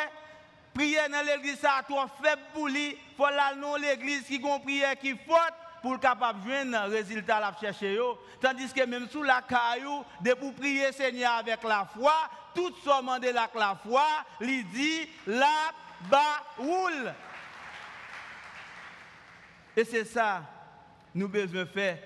prier 0.75 0.99
dans 1.11 1.25
l'église 1.25 1.59
ça 1.59 1.83
trop 1.89 2.07
faible 2.23 2.43
pour 2.53 2.69
lui, 2.69 2.97
faut 3.17 3.25
aller 3.25 3.61
dans 3.61 3.77
l'église 3.77 4.25
qui 4.25 4.41
a 4.45 4.59
prière 4.59 4.99
qui 4.99 5.11
faute 5.11 5.55
pour 5.83 5.99
capable 6.01 6.41
joindre 6.47 6.91
résultat 6.91 7.41
la 7.41 7.55
chercher 7.59 7.99
tandis 8.41 8.73
que 8.73 8.85
même 8.85 9.09
sous 9.09 9.23
la 9.23 9.43
caillou 9.43 10.05
de 10.21 10.35
pour 10.35 10.53
prier 10.55 10.93
Seigneur 10.93 11.33
avec 11.33 11.63
la 11.63 11.89
foi 11.97 12.13
tout 12.55 12.75
ce 12.85 13.21
de 13.21 13.29
la 13.31 13.77
foi 13.83 14.05
lui 14.41 14.65
dit 14.65 15.09
la 15.27 15.73
bas 16.11 16.43
roule 16.59 17.15
et 19.77 19.85
c'est 19.85 20.07
ça 20.07 20.43
nous 21.15 21.29
besoin 21.29 21.67
faire. 21.67 21.99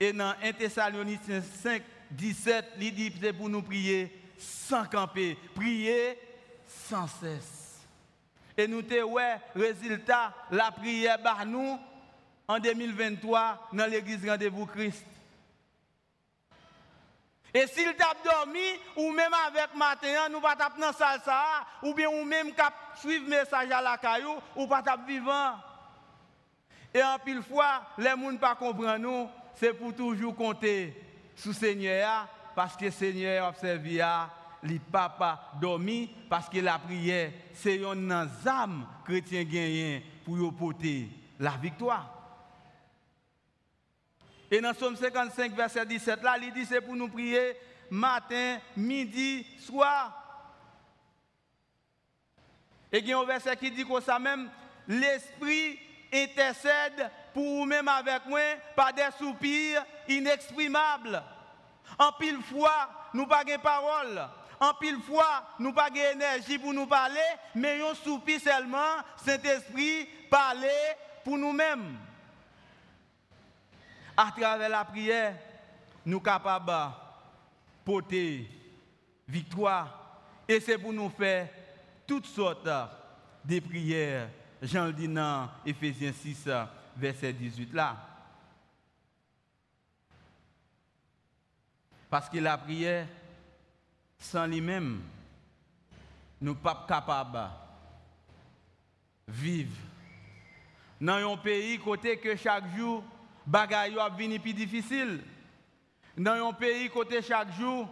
Et 0.00 0.12
dans 0.12 0.34
1 0.42 0.52
Thessaloniciens 0.52 1.42
5, 1.42 1.82
17, 2.10 2.64
il 2.80 2.94
dit 2.94 3.12
c'est 3.20 3.32
pour 3.32 3.48
nous 3.48 3.62
prier 3.62 4.25
sans 4.38 4.84
camper, 4.86 5.36
prier 5.54 6.18
sans 6.66 7.06
cesse. 7.06 7.80
Et 8.56 8.66
nous 8.66 8.80
avons 8.90 9.12
ouais, 9.12 9.36
résultat, 9.54 10.32
la 10.50 10.70
prière 10.70 11.20
par 11.22 11.44
nous 11.44 11.78
en 12.48 12.58
2023 12.58 13.68
dans 13.72 13.90
l'église 13.90 14.28
Rendez-vous 14.28 14.66
Christ. 14.66 15.04
Et 17.52 17.66
s'il 17.68 17.94
t'a 17.96 18.12
dormi, 18.22 18.60
ou 18.96 19.10
même 19.12 19.32
avec 19.46 19.74
matin, 19.74 20.28
nous 20.30 20.40
pas 20.40 20.54
dans 20.54 20.92
salle 20.92 21.20
ou 21.82 21.94
bien 21.94 22.08
ou 22.08 22.22
même 22.24 22.52
cap 22.52 22.74
suivre 22.96 23.28
message 23.28 23.70
à 23.70 23.80
la 23.80 23.96
caillou, 23.96 24.34
ou 24.56 24.66
pas 24.66 24.82
vivant. 25.06 25.54
Et 26.92 27.02
en 27.02 27.18
pile 27.18 27.42
fois, 27.42 27.82
les 27.96 28.10
gens 28.10 28.16
ne 28.32 28.36
pas 28.36 28.54
comprendre 28.54 28.98
nous, 28.98 29.28
c'est 29.54 29.72
pour 29.72 29.94
toujours 29.94 30.36
compter 30.36 31.02
sous 31.34 31.52
Seigneur, 31.52 32.28
parce 32.56 32.74
que 32.74 32.90
Seigneur 32.90 33.50
observé, 33.50 34.02
les 34.62 34.78
papa 34.78 35.52
dormi, 35.60 36.10
parce 36.30 36.48
que 36.48 36.58
la 36.58 36.78
prière, 36.78 37.30
c'est 37.52 37.76
une 37.76 38.10
âme 38.46 38.86
chrétien 39.04 39.44
gagné 39.44 40.02
pour 40.24 40.54
porter 40.56 41.10
la 41.38 41.50
victoire. 41.50 42.10
Et 44.50 44.60
dans 44.60 44.72
Somme 44.72 44.96
55, 44.96 45.52
verset 45.54 45.84
17, 45.84 46.22
là, 46.22 46.36
il 46.40 46.52
dit 46.54 46.64
c'est 46.64 46.80
pour 46.80 46.96
nous 46.96 47.08
prier 47.08 47.56
matin, 47.90 48.58
midi, 48.74 49.46
soir. 49.58 50.22
Et 52.90 53.00
il 53.00 53.06
y 53.06 53.12
a 53.12 53.18
un 53.18 53.24
verset 53.24 53.54
qui 53.56 53.70
dit 53.70 53.84
que 53.84 54.00
ça 54.00 54.18
même, 54.18 54.48
l'esprit 54.88 55.78
intercède 56.10 57.10
pour 57.34 57.44
vous-même 57.44 57.88
avec 57.88 58.24
moi 58.26 58.40
par 58.74 58.94
des 58.94 59.08
soupirs 59.18 59.84
inexprimables. 60.08 61.22
En 61.98 62.12
pile 62.12 62.42
fois, 62.42 62.88
nous 63.14 63.26
pas 63.26 63.44
de 63.44 63.56
parole. 63.56 64.28
En 64.60 64.74
pile 64.74 65.00
fois, 65.02 65.44
nous 65.58 65.72
pas 65.72 65.90
d'énergie 65.90 66.58
pour 66.58 66.72
nous 66.72 66.86
parler, 66.86 67.20
mais 67.54 67.80
on 67.82 67.94
soupir 67.94 68.40
seulement, 68.40 69.02
Saint-Esprit, 69.24 70.08
parler 70.30 70.68
pour 71.24 71.36
nous-mêmes. 71.36 71.98
À 74.16 74.32
travers 74.36 74.68
la 74.68 74.84
prière, 74.84 75.34
nous 76.04 76.16
sommes 76.16 76.22
capables 76.22 76.66
de 76.66 77.84
porter 77.84 78.50
victoire. 79.28 80.22
Et 80.48 80.60
c'est 80.60 80.78
pour 80.78 80.92
nous 80.92 81.10
faire 81.10 81.48
toutes 82.06 82.26
sortes 82.26 82.68
de 83.44 83.60
prières 83.60 84.28
Jean 84.62 84.86
le 84.86 84.92
dit 84.92 85.08
dans 85.08 85.48
Ephésiens 85.64 86.12
6, 86.12 86.48
verset 86.96 87.32
18 87.32 87.72
là. 87.74 87.96
Parce 92.08 92.28
que 92.28 92.38
la 92.38 92.56
prière, 92.56 93.06
sans 94.18 94.46
lui-même, 94.46 95.02
nous 96.40 96.52
ne 96.52 96.54
sommes 96.54 96.62
pas 96.62 96.84
capables 96.88 97.50
de 99.26 99.32
vivre. 99.32 99.76
Dans 101.00 101.32
un 101.32 101.36
pays 101.36 101.78
côté 101.78 102.16
que 102.18 102.36
chaque 102.36 102.74
jour, 102.76 103.02
bagaille 103.46 103.98
a 103.98 104.08
venu 104.08 104.38
plus 104.38 104.54
difficile. 104.54 105.20
Dans 106.16 106.48
un 106.48 106.52
pays 106.52 106.88
côté 106.88 107.20
chaque 107.20 107.52
jour, 107.54 107.88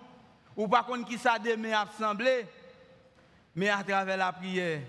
ou 0.56 0.68
pas 0.68 0.82
contre 0.82 1.08
qui 1.08 1.18
ça 1.18 1.36
assemblé, 1.76 2.46
mais 3.54 3.68
à 3.68 3.82
travers 3.82 4.16
la 4.16 4.32
prière, 4.32 4.82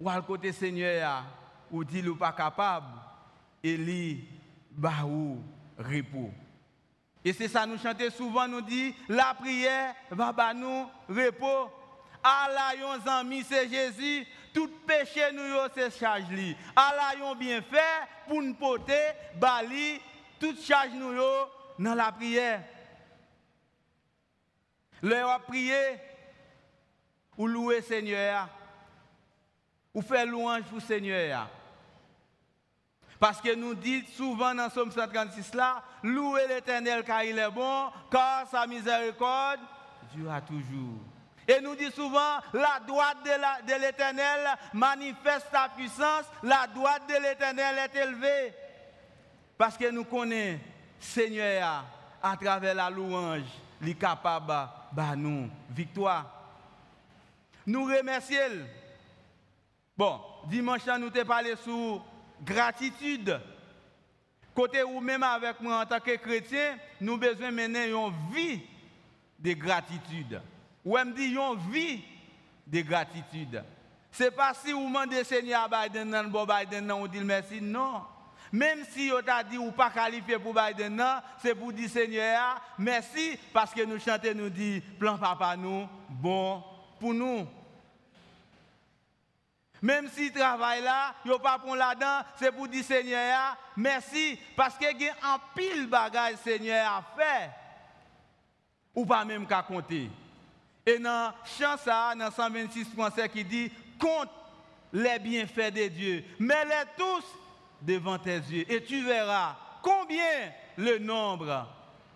ou 0.00 0.08
à 0.08 0.20
côté 0.22 0.52
Seigneur, 0.52 1.24
ou 1.70 1.84
dit 1.84 2.06
ou 2.08 2.16
pas 2.16 2.32
capable, 2.32 2.98
et 3.62 3.76
lui, 3.76 4.28
bah 4.72 5.04
ou 5.04 5.40
repos. 5.78 6.32
Et 7.24 7.32
c'est 7.32 7.48
ça 7.48 7.66
nous 7.66 7.78
chantons 7.78 8.10
souvent, 8.10 8.48
nous 8.48 8.60
dit, 8.60 8.94
la 9.08 9.34
prière 9.34 9.94
va 10.10 10.32
bah 10.32 10.52
nous 10.54 10.86
repos. 11.08 11.70
Allah 12.22 12.74
yon 12.80 13.10
ami 13.10 13.42
c'est 13.42 13.68
Jésus, 13.68 14.26
tout 14.54 14.70
péché 14.86 15.32
nous 15.32 15.42
c'est 15.74 15.98
charge 15.98 16.28
li. 16.30 16.56
Allah 16.74 17.18
yon 17.18 17.34
bien 17.34 17.62
fait 17.62 18.06
pour 18.28 18.42
nous 18.42 18.54
porter 18.54 19.10
bali 19.36 20.00
toute 20.38 20.62
charge 20.62 20.92
nous 20.94 21.14
dans 21.78 21.94
la 21.94 22.12
prière. 22.12 22.62
Leur 25.02 25.40
prier 25.42 25.98
ou 27.36 27.46
louer 27.46 27.82
Seigneur, 27.82 28.48
ou 29.94 30.02
faire 30.02 30.26
louange 30.26 30.62
pour 30.64 30.80
Seigneur. 30.80 31.48
Parce 33.22 33.40
que 33.40 33.54
nous 33.54 33.76
dit 33.76 34.04
souvent 34.16 34.52
dans 34.52 34.68
Somme 34.68 34.90
136 34.90 35.54
là, 35.54 35.80
louez 36.02 36.48
l'Éternel 36.48 37.04
car 37.04 37.22
il 37.22 37.38
est 37.38 37.50
bon, 37.52 37.88
car 38.10 38.48
sa 38.50 38.66
miséricorde 38.66 39.60
durera 40.12 40.40
toujours. 40.40 40.98
Et 41.46 41.60
nous 41.60 41.76
dit 41.76 41.92
souvent, 41.92 42.40
la 42.52 42.80
droite 42.84 43.18
de 43.22 43.80
l'Éternel 43.80 44.40
manifeste 44.72 45.46
sa 45.52 45.68
puissance, 45.68 46.24
la 46.42 46.66
droite 46.66 47.02
de 47.08 47.14
l'Éternel 47.22 47.76
est 47.78 47.96
élevée. 47.96 48.54
Parce 49.56 49.78
que 49.78 49.88
nous 49.88 50.02
connaissons 50.02 50.58
Seigneur 50.98 51.84
à 52.20 52.36
travers 52.36 52.74
la 52.74 52.90
louange, 52.90 53.46
il 53.82 53.90
est 53.90 53.94
capable 53.94 54.68
de 54.96 55.14
nous 55.14 55.48
victoire. 55.70 56.26
Nous 57.68 57.84
remercions. 57.84 58.66
Bon, 59.96 60.20
dimanche, 60.48 60.84
nous 60.86 61.06
avons 61.06 61.24
parlé 61.24 61.54
sur 61.54 62.04
gratitude. 62.44 63.40
Côté 64.54 64.82
ou 64.82 65.00
même 65.00 65.22
avec 65.22 65.60
moi 65.60 65.80
en 65.80 65.86
tant 65.86 66.00
que 66.00 66.16
chrétien, 66.16 66.76
nous 67.00 67.16
besoin 67.16 67.50
mener 67.50 67.90
une 67.90 68.12
vie 68.32 68.60
de 69.38 69.52
gratitude. 69.52 70.40
Ou 70.84 70.96
même 70.96 71.14
dit 71.14 71.34
une 71.34 71.72
vie 71.72 72.02
de 72.66 72.80
gratitude. 72.82 73.62
Ce 74.10 74.24
n'est 74.24 74.30
pas 74.30 74.52
si 74.54 74.72
vous 74.72 74.86
demandez 74.86 75.24
Seigneur 75.24 75.68
Biden, 75.70 76.28
bon 76.28 76.44
Biden, 76.46 76.92
on 76.92 77.06
dit 77.06 77.20
merci. 77.20 77.60
Non. 77.62 78.02
Même 78.52 78.80
si 78.90 79.08
vous 79.08 79.22
t'a 79.22 79.42
dit 79.42 79.56
ou 79.56 79.72
pas 79.72 79.88
qualifié 79.88 80.38
pour 80.38 80.52
Biden, 80.52 81.02
c'est 81.38 81.54
pour 81.54 81.72
dire 81.72 81.88
Seigneur, 81.88 82.60
merci 82.78 83.38
parce 83.50 83.72
que 83.72 83.82
nous 83.82 83.98
chantons, 83.98 84.34
nous 84.34 84.50
dit, 84.50 84.82
plan 84.98 85.16
papa 85.16 85.56
nous, 85.56 85.88
bon 86.10 86.62
pour 87.00 87.14
nous. 87.14 87.46
Même 89.82 90.08
si 90.08 90.30
travail 90.30 90.80
là, 90.80 91.12
yo 91.24 91.40
pas 91.40 91.58
pour 91.58 91.74
là-dedans, 91.74 92.20
c'est 92.36 92.52
pour 92.52 92.68
dire 92.68 92.84
Seigneur, 92.84 93.56
merci 93.76 94.38
parce 94.56 94.78
que 94.78 94.84
y 94.96 95.08
a 95.08 95.14
un 95.24 95.40
pile 95.56 95.88
bagage 95.88 96.36
Seigneur 96.36 96.86
à 96.88 97.02
faire. 97.16 97.52
Ou 98.94 99.04
pas 99.04 99.24
même 99.24 99.44
qu'à 99.44 99.62
compter. 99.62 100.08
Et 100.86 100.98
dans 101.00 101.32
chant 101.58 101.76
ça, 101.76 102.14
dans 102.16 102.30
126 102.30 102.84
français 102.94 103.28
qui 103.28 103.44
dit 103.44 103.72
compte 103.98 104.30
les 104.92 105.18
bienfaits 105.18 105.74
de 105.74 105.88
Dieu, 105.88 106.24
mets-les 106.38 106.84
tous 106.96 107.24
devant 107.80 108.18
tes 108.18 108.36
yeux 108.36 108.70
et 108.72 108.84
tu 108.84 109.04
verras 109.04 109.56
combien 109.82 110.52
le 110.76 110.98
nombre 110.98 111.66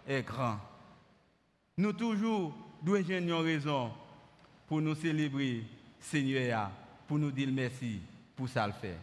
est 0.07 0.23
grand. 0.23 0.59
Nous 1.77 1.93
toujours 1.93 2.55
devons 2.81 3.43
raison 3.43 3.93
pour 4.69 4.81
nous 4.81 4.95
célébrer 4.95 5.65
Seigneur, 5.99 6.71
pour 7.07 7.19
nous 7.19 7.31
dire 7.31 7.49
merci 7.51 8.01
pour 8.35 8.49
ça 8.49 8.67
le 8.67 8.73
faire. 8.73 8.99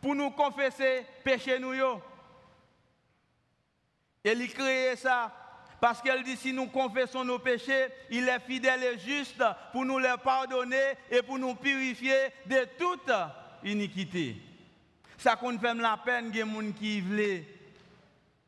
Pour 0.00 0.14
nous 0.14 0.30
confesser 0.30 1.04
péché 1.24 1.58
nous 1.58 1.74
yo. 1.74 2.00
Elle 4.24 4.46
crée 4.48 4.94
ça 4.96 5.32
parce 5.80 6.02
qu'elle 6.02 6.24
dit 6.24 6.36
si 6.36 6.52
nous 6.52 6.66
confessons 6.66 7.24
nos 7.24 7.38
péchés, 7.38 7.86
il 8.10 8.28
est 8.28 8.40
fidèle 8.40 8.82
et 8.82 8.98
juste 8.98 9.42
pour 9.72 9.84
nous 9.84 9.98
les 9.98 10.14
pardonner 10.22 10.94
et 11.10 11.22
pour 11.22 11.38
nous 11.38 11.54
purifier 11.54 12.16
de 12.46 12.66
toute 12.78 13.12
iniquité. 13.64 14.36
Ça 15.16 15.36
qu'on 15.36 15.58
fait 15.58 15.74
la 15.74 15.96
peine, 15.96 16.26
il 16.26 16.32
des 16.32 16.40
gens 16.40 16.72
qui 16.78 17.00
veulent 17.00 17.44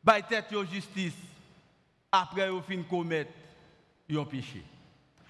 faire 0.05 0.27
tête 0.27 0.71
justice 0.71 1.15
après 2.11 2.49
au 2.49 2.61
fin 2.61 2.83
commettre 2.83 3.33
un 4.11 4.25
péché. 4.25 4.63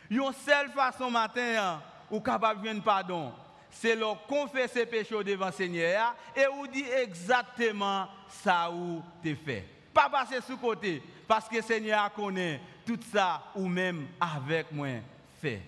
Une 0.09 0.33
seule 0.33 0.71
façon 0.71 1.11
matin 1.11 1.55
hein, 1.59 1.83
ou 2.11 2.21
capable 2.21 2.62
de 2.62 2.81
pardon, 2.81 3.33
c'est 3.70 3.96
leur 3.96 4.26
confesser 4.26 4.86
péché 4.86 5.22
devant 5.24 5.52
Seigneur 5.52 6.14
et 6.34 6.46
vous 6.54 6.66
dit 6.66 6.84
exactement 7.02 8.08
ça 8.28 8.70
où 8.70 9.02
tu 9.22 9.36
fait. 9.36 9.64
Pas 9.92 10.09
passer 10.09 10.40
sous 10.40 10.56
côté 10.56 11.02
parce 11.26 11.48
que 11.48 11.61
Seigneur 11.62 12.12
connaît 12.12 12.61
tout 12.87 12.98
ça 13.12 13.42
ou 13.54 13.66
même 13.66 14.09
avec 14.20 14.70
moi 14.72 14.88
fait. 15.40 15.62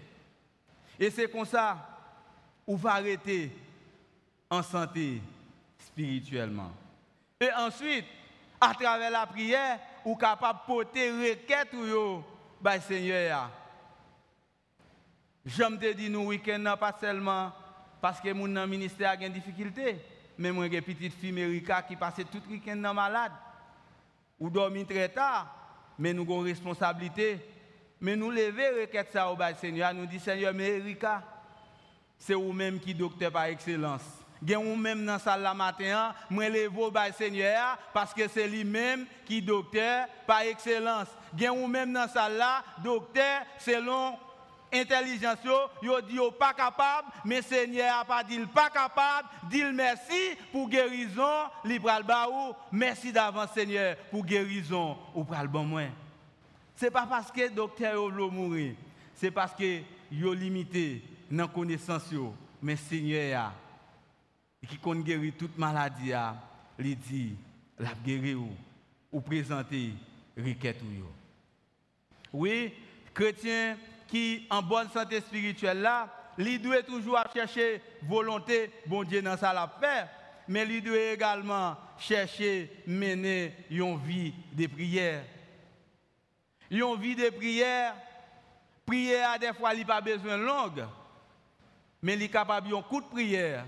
Et 0.99 1.11
c'est 1.11 1.31
comme 1.31 1.45
ça 1.45 1.77
vous 2.67 2.77
va 2.77 2.95
arrêter 2.95 3.51
en 4.51 4.63
santé 4.63 5.21
spirituellement. 5.79 6.71
Et 7.41 7.51
ensuite, 7.53 8.05
à 8.61 8.73
travers 8.75 9.11
la 9.11 9.27
prière, 9.27 9.79
vous 10.05 10.17
capable 10.17 10.61
de 10.61 10.67
porter 10.67 11.11
requête 11.11 11.75
au 11.75 12.23
bah, 12.61 12.81
Seigneur. 12.81 13.51
J'aime 15.45 15.79
te 15.79 15.93
dire 15.93 16.11
nous 16.11 16.27
week-end 16.27 16.75
pas 16.79 16.97
seulement 17.01 17.53
parce 18.03 18.21
que 18.21 18.33
mon 18.33 18.67
ministère 18.67 19.13
a 19.13 19.17
des 19.17 19.29
difficultés, 19.29 19.97
mais 20.37 20.49
j'ai 20.49 20.77
une 20.77 20.83
petite 20.83 21.15
fille 21.15 21.39
Erika 21.39 21.83
qui 21.83 21.95
passe 21.95 22.17
tout 22.17 22.43
le 22.49 22.55
week-end 22.55 22.93
malade. 22.93 23.31
Ou 24.41 24.51
dormir 24.51 24.85
très 24.89 25.09
tard, 25.09 25.47
mais 25.97 26.13
nous 26.13 26.23
avons 26.25 26.41
une 26.41 26.49
responsabilité. 26.49 27.39
Mais 28.01 28.17
nous 28.17 28.33
lever 28.33 28.81
requête 28.81 29.13
ça 29.13 29.31
au 29.31 29.39
Seigneur, 29.61 29.95
nous 29.95 30.07
dit 30.07 30.19
Seigneur, 30.19 30.53
mais 30.53 30.79
Erika, 30.79 31.23
c'est 32.19 32.35
vous-même 32.35 32.81
qui 32.81 32.93
docteur 32.93 33.31
par 33.31 33.45
excellence 33.45 34.23
gen 34.47 34.59
ou 34.59 34.77
même 34.77 35.05
dans 35.07 35.19
salle 35.19 35.43
la 35.43 35.55
matin, 35.55 36.15
moi 36.31 36.49
levo 36.49 36.91
au 36.91 37.13
Seigneur 37.17 37.79
parce 37.93 38.13
que 38.13 38.29
c'est 38.29 38.49
lui-même 38.49 39.07
qui 39.25 39.41
docteur 39.41 40.07
par 40.27 40.43
excellence. 40.43 41.09
Gen 41.39 41.51
ou 41.51 41.67
même 41.67 41.93
dans 41.93 42.09
salle 42.09 42.43
docteur 42.83 43.43
selon 43.59 44.17
intelligence 44.73 45.45
yo, 45.45 46.01
dit 46.01 46.17
yo 46.17 46.31
pas 46.31 46.55
capable, 46.55 47.09
mais 47.25 47.43
Seigneur 47.43 47.99
a 47.99 48.05
pas 48.05 48.25
dit 48.25 48.41
pas 48.47 48.71
capable, 48.71 49.29
dit 49.51 49.65
merci 49.73 50.37
pour 50.51 50.69
guérison, 50.69 51.51
li 51.65 51.79
pral 51.79 52.03
ba 52.03 52.29
ou, 52.29 52.55
merci 52.73 53.13
d'avance 53.13 53.53
Seigneur 53.53 53.97
pour 54.11 54.25
guérison 54.25 54.97
ou 55.15 55.25
pral 55.25 55.49
bon 55.49 55.65
moins. 55.65 55.91
C'est 56.75 56.91
pas 56.91 57.07
parce 57.07 57.31
que 57.31 57.49
docteur 57.49 57.95
yo 57.95 58.31
mourir, 58.31 58.75
c'est 59.15 59.31
parce 59.31 59.55
que 59.55 59.83
yo 60.11 60.33
limité 60.33 61.03
dans 61.31 61.49
connaissance 61.49 62.11
yo, 62.11 62.35
mais 62.63 62.77
Seigneur 62.77 63.53
qui 64.69 64.79
compte 64.79 65.03
guérir 65.03 65.33
toute 65.39 65.59
maladie, 65.59 66.13
il 66.79 66.99
dit, 66.99 67.35
la 67.79 67.91
guérir 68.05 68.41
ou, 68.41 68.51
ou 69.11 69.21
présenter 69.21 69.91
requête 70.37 70.81
ou 70.83 71.07
Oui, 72.33 72.73
chrétien 73.13 73.77
qui 74.13 74.47
en 74.51 74.61
bonne 74.61 74.91
santé 74.91 75.21
spirituelle 75.21 75.81
là, 75.81 76.07
il 76.37 76.61
doit 76.61 76.83
toujours 76.83 77.19
chercher 77.33 77.81
volonté, 78.03 78.71
bon 78.87 79.05
Dieu 79.05 79.23
dans 79.23 79.39
sa 79.39 79.55
la 79.55 79.67
paix, 79.67 80.05
mais 80.47 80.67
il 80.69 80.83
doit 80.83 81.13
également 81.13 81.77
chercher 81.99 82.71
mener 82.87 83.55
une 83.71 83.99
vie 83.99 84.35
de 84.53 84.67
prière. 84.67 85.25
Une 86.71 86.97
vie 87.01 87.17
de 87.17 87.31
prière, 87.31 87.95
prière 88.85 89.39
des 89.39 89.55
fois, 89.55 89.73
il 89.73 89.87
pas 89.87 90.03
besoin 90.03 90.37
longue, 90.37 90.85
mais 92.03 92.13
il 92.13 92.23
est 92.23 92.29
capable 92.29 92.69
d'un 92.69 92.83
coup 92.83 93.01
de 93.01 93.07
prière 93.07 93.65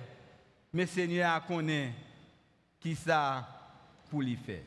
mais 0.75 0.87
Seigneur 0.87 1.47
connaît 1.47 1.93
qui 2.81 2.97
ça 2.97 3.47
pour 4.11 4.21
lui 4.21 4.37
faire. 4.37 4.63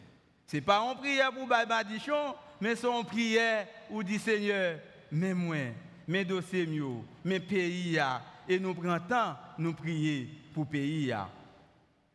Ce 0.47 0.55
n'est 0.55 0.61
pas 0.61 0.79
une 0.79 0.97
prière 0.97 1.33
pour 1.33 1.45
Babadichon, 1.45 2.33
mais 2.61 2.77
c'est 2.77 2.87
une 2.87 3.05
prière 3.05 3.67
où 3.89 4.01
dit 4.01 4.17
Seigneur, 4.17 4.79
mais 5.11 5.33
moi, 5.33 5.57
mes 6.07 6.25
dossiers 6.25 6.65
mieux, 6.65 7.01
mes 7.23 7.39
pays, 7.39 7.99
et 8.47 8.59
nous 8.59 8.73
prenons 8.73 8.99
temps, 8.99 9.35
nous 9.57 9.73
prier 9.73 10.29
pour 10.53 10.67
pays. 10.67 11.13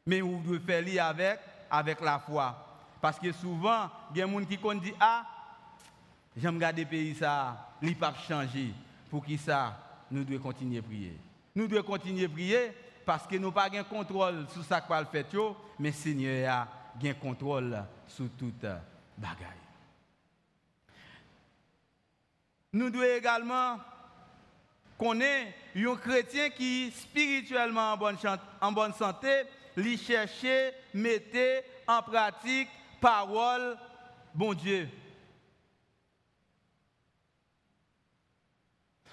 Mais 0.06 0.20
vous 0.20 0.40
devez 0.44 0.82
faire 0.84 1.06
avec, 1.06 1.38
avec 1.70 2.00
la 2.00 2.18
foi. 2.18 2.68
Parce 3.00 3.18
que 3.18 3.32
souvent, 3.32 3.90
il 4.14 4.18
y 4.18 4.22
a 4.22 4.26
des 4.26 4.32
gens 4.32 4.44
qui 4.44 4.80
disent 4.80 4.94
Ah, 5.00 5.26
j'aime 6.36 6.58
garder 6.58 6.84
pays, 6.84 7.14
ça, 7.14 7.74
il 7.82 7.96
pas 7.96 8.14
changer. 8.14 8.72
Pour 9.10 9.24
qui 9.24 9.36
ça, 9.36 9.76
nous 10.10 10.24
devons 10.24 10.42
continuer 10.42 10.78
à 10.78 10.82
prier. 10.82 11.16
Nous 11.54 11.66
devons 11.66 11.82
continuer 11.82 12.24
à 12.24 12.28
prier 12.28 12.72
parce 13.04 13.26
que 13.26 13.36
nous 13.36 13.50
n'avons 13.50 13.52
pas 13.52 13.68
de 13.68 13.82
contrôle 13.82 14.46
sur 14.50 14.64
ce 14.64 14.86
qu'on 14.86 15.04
fait, 15.04 15.26
mais 15.78 15.92
Seigneur 15.92 16.50
a 16.50 16.68
un 17.04 17.14
contrôle 17.14 17.84
sur 18.06 18.28
toute 18.38 18.66
bagaille. 19.18 19.61
Nous 22.72 22.88
devons 22.88 23.04
également 23.04 23.78
connaître 24.98 25.52
un 25.76 25.96
chrétien 25.96 26.48
qui 26.50 26.90
spirituellement 26.90 27.92
en 27.92 28.72
bonne, 28.72 28.94
santé, 28.94 29.42
lui 29.76 29.98
chercher, 29.98 30.72
mettre 30.94 31.64
en 31.86 32.02
pratique 32.02 32.68
parole, 33.00 33.76
bon 34.34 34.54
Dieu. 34.54 34.88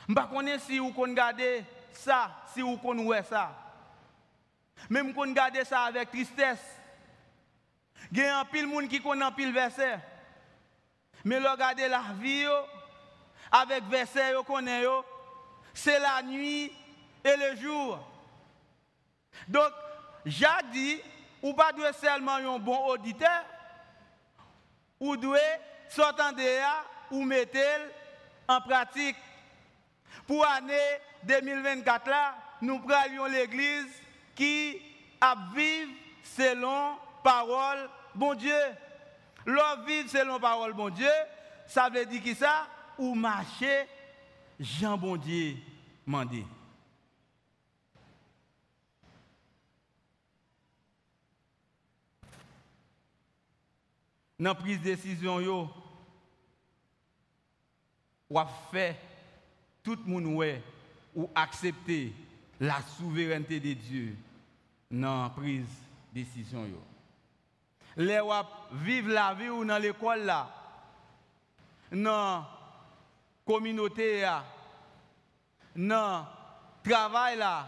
Je 0.08 0.14
ne 0.14 0.18
sais 0.18 0.28
pas 0.28 0.60
si 0.60 0.80
vous 0.80 0.92
regardez 0.96 1.64
ça, 1.92 2.32
si 2.54 2.62
vous 2.62 2.78
connaissez 2.78 3.30
ça. 3.30 3.56
Même 4.90 5.14
qu'on 5.14 5.32
garde 5.34 5.62
ça 5.66 5.82
avec 5.82 6.10
tristesse. 6.10 6.64
Il 8.12 8.20
y 8.20 8.24
a 8.24 8.40
un 8.40 8.46
pile 8.46 8.68
monde 8.68 8.88
qui 8.88 9.02
connaît 9.02 9.26
un 9.26 9.32
pile 9.32 9.52
verset. 9.52 10.00
Mais 11.26 11.40
le 11.40 11.50
regarder 11.50 11.90
la 11.90 12.02
vie, 12.20 12.46
avec 13.52 13.84
verset 13.86 14.34
yo 14.34 14.44
connaît 14.44 14.84
yo, 14.84 15.04
c'est 15.74 16.00
la 16.00 16.22
nuit 16.22 16.72
et 17.24 17.36
le 17.36 17.56
jour. 17.56 18.00
Donc, 19.48 19.72
Jacques 20.26 20.70
dit, 20.72 21.02
ou 21.42 21.54
pas 21.54 21.72
seulement 22.00 22.34
un 22.34 22.60
bon 22.60 22.88
auditeur, 22.88 23.46
ou 25.00 25.16
doit 25.16 25.40
s'entendre 25.88 26.42
ou 27.12 27.24
mettre 27.24 27.58
en 28.48 28.62
pratique. 28.62 29.16
Pour 30.28 30.44
l'année 30.44 31.00
2024 31.24 32.10
là, 32.10 32.36
nous 32.62 32.80
prenons 32.80 33.26
l'église 33.26 33.88
qui 34.36 34.80
a 35.22 35.36
vivre 35.54 35.92
selon 36.24 36.98
parole 37.24 37.90
bon 38.14 38.34
Dieu. 38.34 38.60
L'homme 39.46 39.86
vivre 39.86 40.10
selon 40.10 40.40
parole 40.40 40.74
bon 40.74 40.90
Dieu, 40.90 41.12
ça 41.68 41.90
veut 41.90 42.06
dire 42.06 42.22
qui 42.22 42.36
ça? 42.36 42.68
Ou 43.00 43.16
marcher 43.16 43.88
Jean 44.60 44.98
bon 44.98 45.16
Dieu 45.16 45.56
m'a 46.06 46.26
dit. 46.26 46.46
Dans 54.38 54.50
la 54.50 54.56
prise 54.56 54.80
de 54.80 54.84
décision, 54.84 55.40
yo, 55.40 55.70
ou 58.30 58.40
fait 58.72 59.00
tout 59.82 59.98
le 60.06 60.12
monde 60.12 60.62
ou 61.16 61.30
accepter 61.36 62.14
la 62.60 62.82
souveraineté 62.82 63.60
de 63.60 63.74
Dieu 63.74 64.16
dans 64.92 65.24
la 65.24 65.30
prise 65.30 65.68
de 66.14 66.20
décision. 66.22 66.66
Yo. 66.66 66.82
Les 67.96 68.22
vivre 68.74 69.10
la 69.10 69.34
vie 69.34 69.50
ou 69.50 69.64
dans 69.64 69.78
l'école 69.78 70.24
là, 70.24 70.50
dans 71.92 72.59
communauté 73.50 74.22
dans 75.76 76.28
le 76.84 76.88
travail 76.88 77.36
là, 77.36 77.66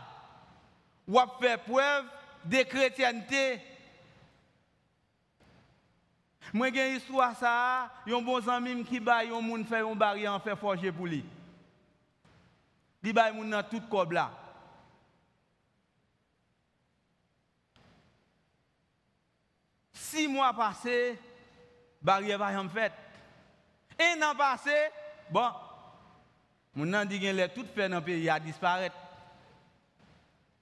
ou 1.07 1.17
faire 1.39 1.59
preuve 1.63 2.05
de 2.45 2.61
chrétienté 2.61 3.59
moi, 6.53 6.69
j'ai 6.73 6.89
une 6.89 6.97
histoire 6.97 7.35
ça, 7.35 7.89
un 8.05 8.21
bon 8.21 8.45
ami 8.49 8.83
qui 8.83 8.99
baille 8.99 9.29
un 9.29 9.39
monde 9.39 9.65
fait 9.65 9.79
un 9.79 9.95
barrière 9.95 10.33
en 10.33 10.39
fait 10.39 10.55
forger 10.55 10.91
pour 10.91 11.07
lui. 11.07 11.23
Il 13.03 13.13
baille 13.13 13.33
moun 13.33 13.49
dans 13.49 13.63
tout 13.63 13.79
cob 13.89 14.11
là. 14.11 14.31
Six 19.93 20.27
mois 20.27 20.51
passés, 20.51 21.17
barrière 22.01 22.37
va 22.37 22.59
en 22.59 22.67
fait. 22.67 22.91
Un 23.97 24.21
an 24.23 24.35
passé, 24.35 24.75
bon, 25.29 25.51
mon 26.75 26.85
nan 26.85 27.07
dit 27.07 27.19
que 27.19 27.47
tout 27.47 27.65
fait 27.75 27.89
dans 27.89 27.97
le 27.97 28.03
pays 28.03 28.29
a 28.29 28.39
disparu. 28.39 28.87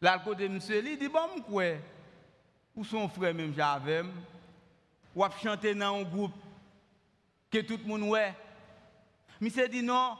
Là, 0.01 0.15
le 0.17 0.23
côté 0.23 0.47
monsieur, 0.49 0.83
il 0.83 0.97
dit, 0.97 1.07
bon, 1.07 1.41
quoi, 1.47 1.75
où 2.75 2.83
son 2.83 3.09
frère 3.09 3.33
même 3.33 3.53
j'avais, 3.55 4.03
ou 5.15 5.23
à 5.23 5.29
chanter 5.29 5.75
dans 5.75 5.95
un 5.95 6.03
groupe 6.03 6.33
que 7.51 7.59
tout 7.59 7.77
le 7.77 7.87
monde 7.87 8.03
ouais. 8.03 8.33
Monsieur 9.41 9.67
dit 9.67 9.83
non, 9.83 10.17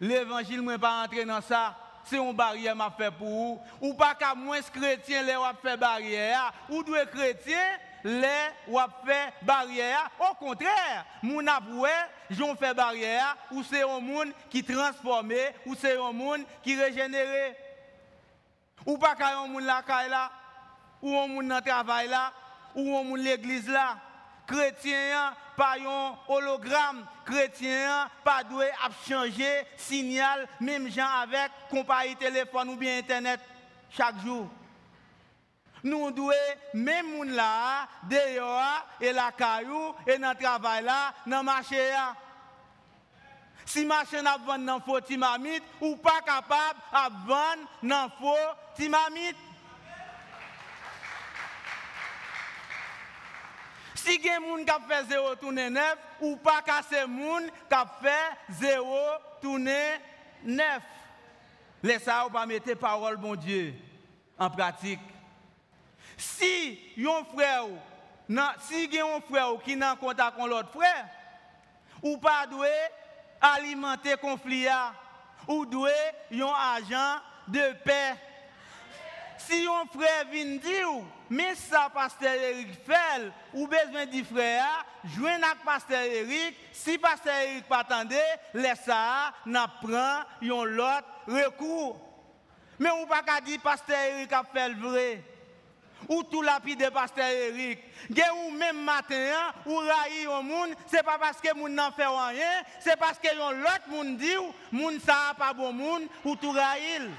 l'évangile 0.00 0.60
ne 0.60 0.76
pas 0.76 1.04
entrer 1.04 1.24
dans 1.24 1.40
ça. 1.40 1.76
C'est 2.04 2.16
une 2.16 2.34
barrière 2.34 2.74
m'a 2.74 2.90
fait 2.90 3.12
pour 3.12 3.28
vous. 3.28 3.60
Ou 3.80 3.94
pas 3.94 4.14
qu'à 4.14 4.34
moins 4.34 4.60
chrétien 4.60 5.22
les 5.22 5.36
ou 5.36 5.42
fait 5.62 5.76
barrière. 5.76 6.52
Ou 6.68 6.82
deux 6.82 7.04
chrétiens 7.06 7.78
les 8.04 8.50
ou 8.68 8.78
fait 9.04 9.32
barrière. 9.42 10.10
Au 10.18 10.34
contraire, 10.34 11.04
mon 11.22 11.46
avoué, 11.46 11.90
j'en 12.30 12.54
fait 12.56 12.74
barrière. 12.74 13.36
Ou 13.50 13.62
c'est 13.62 13.82
un 13.82 14.00
monde 14.00 14.32
qui 14.50 14.64
transformé. 14.64 15.38
Ou 15.66 15.74
c'est 15.74 15.96
un 15.96 16.12
monde 16.12 16.42
qui 16.62 16.80
régénéré. 16.80 17.56
Ou 18.86 18.98
pas 18.98 19.14
qu'à 19.14 19.38
un 19.38 19.46
monde 19.46 19.64
là, 19.64 19.82
là. 20.08 20.30
Ou 21.00 21.18
un 21.18 21.26
monde 21.26 21.48
dans 21.48 21.60
travail 21.60 22.08
là 22.08 22.32
ou 22.74 22.96
on 22.96 23.14
l'église 23.14 23.68
là. 23.68 23.96
Chrétien, 24.46 25.34
pas 25.56 25.76
un 25.78 26.16
hologramme. 26.28 27.06
Chrétien, 27.24 28.08
pas 28.24 28.42
doué 28.42 28.68
à 28.84 28.88
changer 29.08 29.64
signal, 29.76 30.48
même 30.60 30.90
gens 30.90 31.08
avec 31.22 31.50
compagnie 31.70 32.16
téléphone 32.16 32.70
ou 32.70 32.76
bien 32.76 32.98
internet 32.98 33.40
chaque 33.90 34.18
jour. 34.24 34.48
Nous 35.84 36.10
devons, 36.12 36.30
même 36.74 37.06
moun 37.10 37.30
là, 37.32 37.88
dehors, 38.04 38.86
et 39.00 39.12
la 39.12 39.32
caillou, 39.32 39.94
et 40.06 40.18
dans 40.18 40.30
le 40.30 40.36
travail 40.36 40.84
là, 40.84 41.12
dans 41.26 41.38
le 41.38 41.44
marché 41.44 41.90
là. 41.90 42.14
Si 43.64 43.84
marché 43.84 44.20
n'a 44.22 44.36
vendre 44.38 44.66
dans 44.66 44.80
faux 44.80 45.00
timamite, 45.00 45.62
ou 45.80 45.96
pas 45.96 46.20
capable 46.20 46.78
de 46.92 47.28
vendre 47.28 47.68
dans 47.82 48.10
faux 48.10 48.54
timamite. 48.74 49.36
Si 53.94 54.18
des 54.18 54.28
gens 54.28 54.56
qui 54.56 54.88
fait 54.88 55.04
0 55.10 55.36
tourner 55.36 55.70
9, 55.70 55.96
ou 56.20 56.36
pas 56.36 56.60
casser 56.62 57.06
moun 57.06 57.46
qui 57.46 57.76
fait 58.02 58.66
0 58.66 58.98
tourner 59.40 60.00
9. 60.44 60.82
Laissez-vous 61.84 62.30
pas 62.30 62.46
mettre 62.46 62.74
parole 62.74 63.16
bon 63.16 63.36
Dieu 63.36 63.74
en 64.38 64.50
pratique. 64.50 65.00
Si 66.22 66.78
un 66.98 67.24
frère, 67.24 67.66
si 68.60 68.86
y 68.86 68.98
a 68.98 69.04
un 69.04 69.20
frère 69.20 69.58
qui 69.64 69.76
n'a 69.76 69.96
contact 69.96 70.38
avec 70.38 70.50
l'autre 70.50 70.70
frère, 70.70 71.08
ou 72.02 72.16
pas 72.18 72.46
doué 72.46 72.68
alimenter 73.40 74.16
conflit, 74.16 74.68
ou 75.48 75.66
doué 75.66 75.90
un 76.32 76.76
agent 76.76 77.20
de 77.48 77.72
paix. 77.84 78.14
Si 79.36 79.66
un 79.66 79.86
frère 79.92 80.26
vient 80.30 80.56
dire, 80.56 80.88
mais 81.28 81.56
ça, 81.56 81.90
pasteur 81.92 82.32
Eric 82.32 82.68
fait, 82.86 83.32
ou 83.54 83.66
besoin 83.66 84.06
du 84.06 84.24
frère, 84.24 84.86
joignez 85.04 85.42
avec 85.42 85.64
pasteur 85.64 86.02
Eric, 86.02 86.56
si 86.72 86.96
pasteur 86.98 87.34
Eric 87.34 87.66
pas 87.66 87.80
attendre, 87.80 88.14
laisse 88.54 88.82
ça, 88.84 89.32
n'a 89.44 89.66
prend 89.66 90.20
un 90.40 90.78
autre 90.78 91.04
recours. 91.26 91.98
Mais 92.78 92.90
on 92.90 93.06
pas 93.06 93.22
qu'à 93.22 93.40
dire 93.40 93.60
pasteur 93.60 93.96
Eric 93.98 94.32
a 94.32 94.44
fait 94.44 94.68
le 94.68 94.76
vrai. 94.76 95.31
Ou 96.08 96.22
tout 96.24 96.42
lapide 96.42 96.90
pasteur 96.92 97.24
Eric. 97.24 97.78
Ou 98.10 98.50
même 98.50 98.82
matin, 98.82 99.14
hein, 99.14 99.52
ou 99.66 99.76
raï 99.76 100.26
au 100.26 100.42
monde, 100.42 100.70
c'est 100.86 101.02
pas 101.02 101.18
parce 101.18 101.40
que 101.40 101.54
moun 101.54 101.74
n'en 101.74 101.92
fait 101.92 102.06
rien, 102.06 102.62
c'est 102.80 102.98
parce 102.98 103.18
que 103.18 103.28
l'autre 103.34 103.88
monde 103.88 104.16
dit, 104.16 104.34
moun 104.70 104.98
ça 105.00 105.34
pas 105.38 105.52
bon 105.52 105.72
monde, 105.72 106.02
ou 106.24 106.36
tout 106.36 106.50
raïl. 106.50 107.10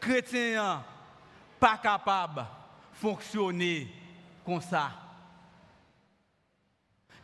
chrétien 0.00 0.82
pas 1.60 1.78
capable 1.78 2.40
de 2.40 2.44
fonctionner 2.94 3.86
comme 4.44 4.60
ça. 4.60 4.90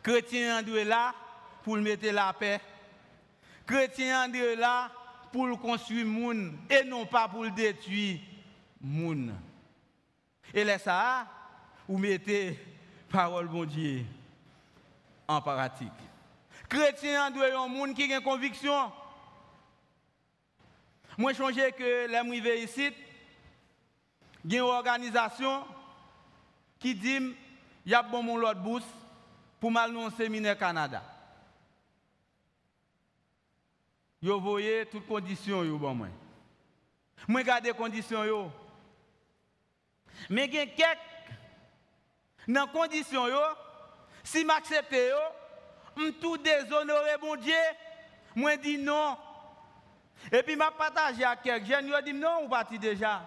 Chrétien 0.01 0.59
est 0.59 0.83
là 0.85 1.13
pour 1.63 1.77
mettre 1.77 2.09
la 2.11 2.31
paix. 2.31 2.61
Chrétien 3.67 4.31
est 4.31 4.55
là 4.55 4.89
pour 5.31 5.59
construire 5.59 6.05
le 6.05 6.09
monde 6.09 6.53
et 6.69 6.85
non 6.85 7.05
pas 7.05 7.27
pour 7.27 7.49
détruire 7.51 8.19
le 8.81 8.87
monde. 8.87 9.33
Et 10.53 10.63
là, 10.63 10.79
ça, 10.79 11.27
vous 11.87 11.97
mettez 11.97 12.57
parole 13.11 13.49
bon 13.49 13.65
Dieu 13.65 14.05
en 15.27 15.41
pratique. 15.41 15.91
Chrétien 16.69 17.29
doit 17.29 17.59
un 17.59 17.67
monde 17.67 17.93
qui 17.93 18.11
a 18.11 18.17
une 18.17 18.23
conviction. 18.23 18.91
Moi, 21.17 21.33
je 21.33 21.37
change 21.37 21.55
que 21.55 22.07
les 22.07 22.15
arrivé 22.15 22.63
ici, 22.63 22.89
il 24.45 24.53
y 24.53 24.55
a 24.55 24.59
une 24.59 24.65
organisation 24.65 25.65
qui 26.79 26.95
dit 26.95 27.17
qu'il 27.17 27.35
y 27.91 27.93
a 27.93 28.01
bon 28.01 28.23
mon 28.23 28.37
l'autre 28.37 28.61
bourse 28.61 28.85
pour 29.59 29.71
mal 29.71 29.91
dans 29.93 30.09
séminaire 30.11 30.57
Canada. 30.57 31.16
Yo 34.21 34.39
voyez 34.39 34.85
toutes 34.85 35.07
conditions 35.07 35.63
yo 35.63 35.77
bon 35.77 35.93
moi. 35.93 36.07
Moi 37.27 37.43
garder 37.43 37.73
conditions 37.73 38.23
yo. 38.23 38.51
Mais 40.29 40.43
a 40.43 40.47
quelques 40.47 40.97
dans 42.47 42.67
conditions 42.67 43.27
yo 43.27 43.41
si 44.23 44.43
m'accepte 44.43 44.93
yo, 44.93 46.03
m 46.03 46.13
tout 46.19 46.37
déshonoré 46.37 47.17
bon 47.21 47.35
Dieu, 47.35 47.53
moi 48.35 48.57
dis 48.57 48.77
non. 48.77 49.17
Et 50.31 50.43
puis, 50.43 50.53
je 50.53 50.57
partage 50.57 51.21
avec 51.21 51.41
quelques 51.41 51.65
jeunes, 51.65 51.87
ils 51.87 52.03
disent 52.03 52.21
non, 52.21 52.39
on 52.43 52.49
parti 52.49 52.77
déjà? 52.77 53.21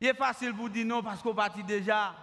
Il 0.00 0.08
est 0.08 0.14
facile 0.14 0.54
pour 0.54 0.70
dire 0.70 0.86
non 0.86 1.02
parce 1.02 1.20
qu'on 1.20 1.34
parti 1.34 1.62
déjà. 1.62 2.14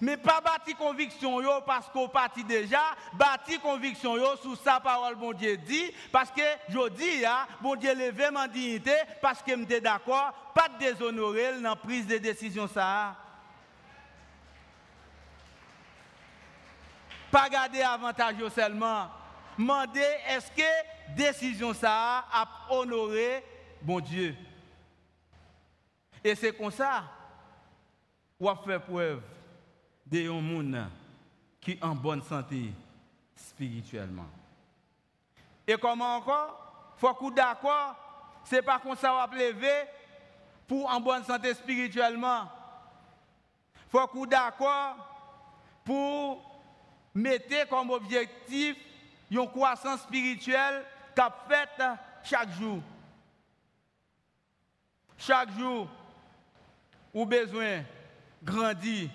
Mais 0.00 0.16
pas 0.16 0.40
bâti 0.40 0.74
conviction 0.74 1.40
yo 1.40 1.60
parce 1.64 1.88
qu'on 1.88 2.08
parti 2.08 2.44
déjà, 2.44 2.82
bâti 3.14 3.58
conviction 3.58 4.16
yo 4.16 4.36
sous 4.36 4.56
sa 4.56 4.80
parole 4.80 5.14
bon 5.14 5.32
Dieu 5.32 5.56
dit 5.56 5.92
parce 6.12 6.30
que 6.30 6.42
je 6.68 6.88
dis 6.90 7.24
hein, 7.24 7.46
bon 7.60 7.76
Dieu 7.76 7.94
levé 7.94 8.30
ma 8.30 8.48
dignité 8.48 8.94
parce 9.22 9.42
que 9.42 9.52
suis 9.52 9.80
d'accord, 9.80 10.32
pas 10.54 10.68
de 10.68 10.78
déshonorer 10.78 11.54
dans 11.54 11.70
la 11.70 11.76
prise 11.76 12.06
de 12.06 12.18
décision 12.18 12.68
ça. 12.68 13.16
Pas 17.30 17.48
garder 17.48 17.82
avantage 17.82 18.36
seulement. 18.54 19.08
Demander 19.58 20.04
est-ce 20.28 20.50
que 20.50 21.14
décision 21.16 21.72
ça 21.72 22.24
a 22.30 22.46
honoré 22.70 23.42
bon 23.80 24.00
Dieu. 24.00 24.36
Et 26.22 26.34
c'est 26.34 26.52
comme 26.52 26.70
ça 26.70 27.04
qu'on 28.38 28.56
fait 28.56 28.80
preuve 28.80 29.22
de 30.06 30.28
un 30.28 30.40
monde 30.40 30.86
qui 31.60 31.78
en 31.82 31.94
bonne 31.94 32.22
santé 32.22 32.72
spirituellement. 33.34 34.28
Et 35.66 35.76
comment 35.76 36.16
encore? 36.16 36.94
Faut 36.96 37.12
qu'on 37.14 37.30
d'accord, 37.30 37.96
c'est 38.44 38.62
pas 38.62 38.78
comme 38.78 38.96
ça 38.96 39.08
qu'on 39.08 39.16
va 39.16 39.44
lever 39.44 39.84
pour 40.66 40.88
en 40.88 41.00
bonne 41.00 41.24
santé 41.24 41.52
spirituellement. 41.54 42.50
Faut 43.88 44.06
qu'on 44.06 44.26
d'accord 44.26 44.96
pour 45.84 46.60
mettre 47.14 47.68
comme 47.68 47.90
objectif 47.90 48.76
une 49.30 49.48
croissance 49.48 50.02
spirituelle 50.02 50.84
qu'a 51.14 51.34
faite 51.48 51.82
chaque 52.22 52.52
jour. 52.52 52.80
Chaque 55.18 55.50
jour, 55.58 55.88
ou 57.12 57.24
besoin 57.24 57.82
grandir 58.42 59.08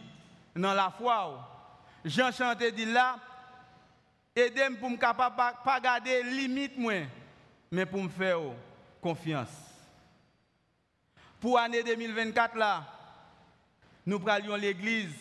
dans 0.56 0.74
la 0.74 0.90
foi. 0.90 1.48
Jean 2.04 2.32
chanté 2.32 2.72
dit 2.72 2.86
là, 2.86 3.18
aidez-moi 4.36 4.80
pour 4.80 5.00
capable 5.00 5.36
pas 5.64 5.80
garder 5.80 6.24
limite 6.24 6.74
mais 7.72 7.86
pour 7.86 8.04
me 8.04 8.10
faire 8.10 8.40
confiance. 9.02 9.50
Pour 11.40 11.58
l'année 11.58 11.84
2024 11.84 12.56
là, 12.56 12.84
nous 14.06 14.20
prenions 14.20 14.56
l'église 14.56 15.14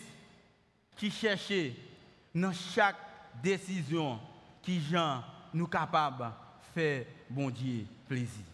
qui 0.95 1.09
cherchait 1.09 1.73
dans 2.33 2.53
chaque 2.53 2.95
décision 3.41 4.19
qui 4.61 4.81
Jean 4.81 5.23
nous 5.53 5.67
capable 5.67 6.31
faire 6.73 7.05
bon 7.29 7.49
Dieu 7.49 7.85
plaisir. 8.07 8.45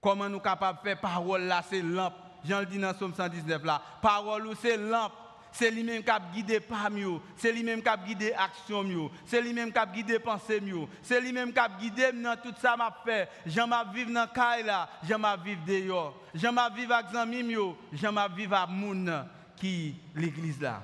Comment 0.00 0.28
nous 0.28 0.40
capables 0.40 0.78
de 0.78 0.82
faire 0.82 1.00
parole 1.00 1.42
là, 1.42 1.62
c'est 1.68 1.82
lampe. 1.82 2.14
Jean 2.44 2.60
le 2.60 2.66
dit 2.66 2.78
dans 2.78 2.94
Somme 2.94 3.14
119 3.14 3.64
là. 3.64 3.82
Parole 4.00 4.54
c'est 4.60 4.76
lampe. 4.76 5.12
C'est 5.52 5.70
lui-même 5.70 6.02
qui 6.02 6.10
a 6.10 6.20
guidé 6.20 6.60
par 6.60 6.90
mieux. 6.90 7.20
C'est 7.36 7.52
lui-même 7.52 7.82
qui 7.82 7.88
a 7.88 7.96
guidé 7.96 8.32
action 8.32 8.84
mieux. 8.84 9.08
C'est 9.26 9.40
lui-même 9.40 9.72
qui 9.72 9.78
a 9.78 9.86
guidé 9.86 10.18
pensée 10.18 10.60
mieux. 10.60 10.86
C'est 11.02 11.20
lui-même 11.20 11.52
qui 11.52 11.58
a 11.58 11.68
guidé 11.68 12.12
dans 12.12 12.36
tout 12.36 12.54
ça 12.60 12.76
m'a 12.76 12.94
fait. 13.04 13.28
J'en 13.46 13.66
m'a 13.66 13.84
vivre 13.84 14.12
dans 14.12 14.26
caille 14.28 14.64
là, 14.64 14.88
j'en 15.08 15.18
m'a 15.18 15.36
vivre 15.36 15.60
dehors. 15.66 16.14
J'en 16.34 16.52
m'a 16.52 16.68
vivre 16.70 16.94
avec 16.94 17.14
amis 17.14 17.42
mieux, 17.42 17.74
j'en 17.92 18.12
m'a 18.12 18.28
vivre 18.28 18.54
avec 18.54 18.74
moun 18.74 19.26
qui 19.56 19.96
l'église 20.14 20.60
là. 20.60 20.82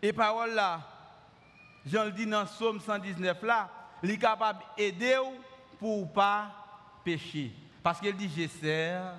Et 0.00 0.12
parole 0.12 0.54
là, 0.54 0.80
Jean 1.86 2.04
le 2.04 2.12
dit 2.12 2.26
dans 2.26 2.46
Somme 2.46 2.80
119 2.80 3.42
là, 3.42 3.70
il 4.02 4.10
est 4.10 4.18
capable 4.18 4.60
d'aider 4.76 5.18
pour 5.78 6.12
pas 6.12 6.50
pécher. 7.04 7.52
Parce 7.82 8.00
qu'il 8.00 8.16
dit, 8.16 8.30
je 8.36 8.46
sers 8.46 9.14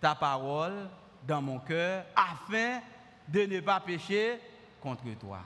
ta 0.00 0.14
parole 0.14 0.88
dans 1.28 1.42
mon 1.42 1.58
cœur 1.58 2.04
afin 2.16 2.80
de 3.28 3.42
ne 3.42 3.60
pas 3.60 3.80
pécher 3.80 4.40
contre 4.80 5.04
toi. 5.20 5.40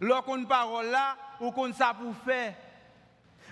Lorsqu'on 0.00 0.44
parole 0.44 0.86
là, 0.86 1.16
ou 1.40 1.52
qu'on 1.52 1.72
ça 1.72 1.94
pour 1.94 2.14
faire. 2.16 2.54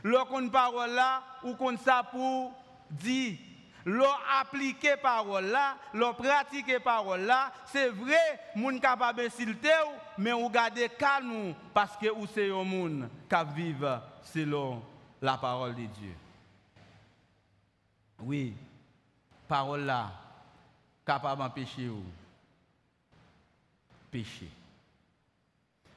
Lorsqu'on 0.02 0.48
parole 0.48 0.90
là, 0.90 1.22
ou 1.44 1.54
qu'on 1.54 1.76
ça 1.78 2.02
pour 2.02 2.52
dire. 2.90 3.38
L'on 3.84 4.10
appliquer 4.40 4.96
parole 4.96 5.46
là, 5.46 5.76
l'on 5.94 6.12
pratiquer 6.12 6.80
parole 6.80 7.20
là, 7.20 7.52
c'est 7.66 7.88
vrai, 7.90 8.40
moun 8.56 8.80
capable 8.80 9.22
d'insulter 9.22 9.70
mais 10.18 10.32
on 10.32 10.50
garde 10.50 10.80
calme 10.98 11.54
parce 11.72 11.96
que 11.96 12.10
ou 12.10 12.26
c'est 12.26 12.50
un 12.50 12.64
monde 12.64 13.08
qui 13.28 13.54
vivre 13.54 14.02
selon 14.22 14.82
la 15.22 15.38
parole 15.38 15.76
de 15.76 15.86
Dieu. 15.86 16.16
Oui, 18.18 18.56
parole 19.46 19.82
là, 19.82 20.10
capable 21.06 21.40
d'empêcher 21.40 21.88
ou? 21.88 22.02
Péché. 24.10 24.48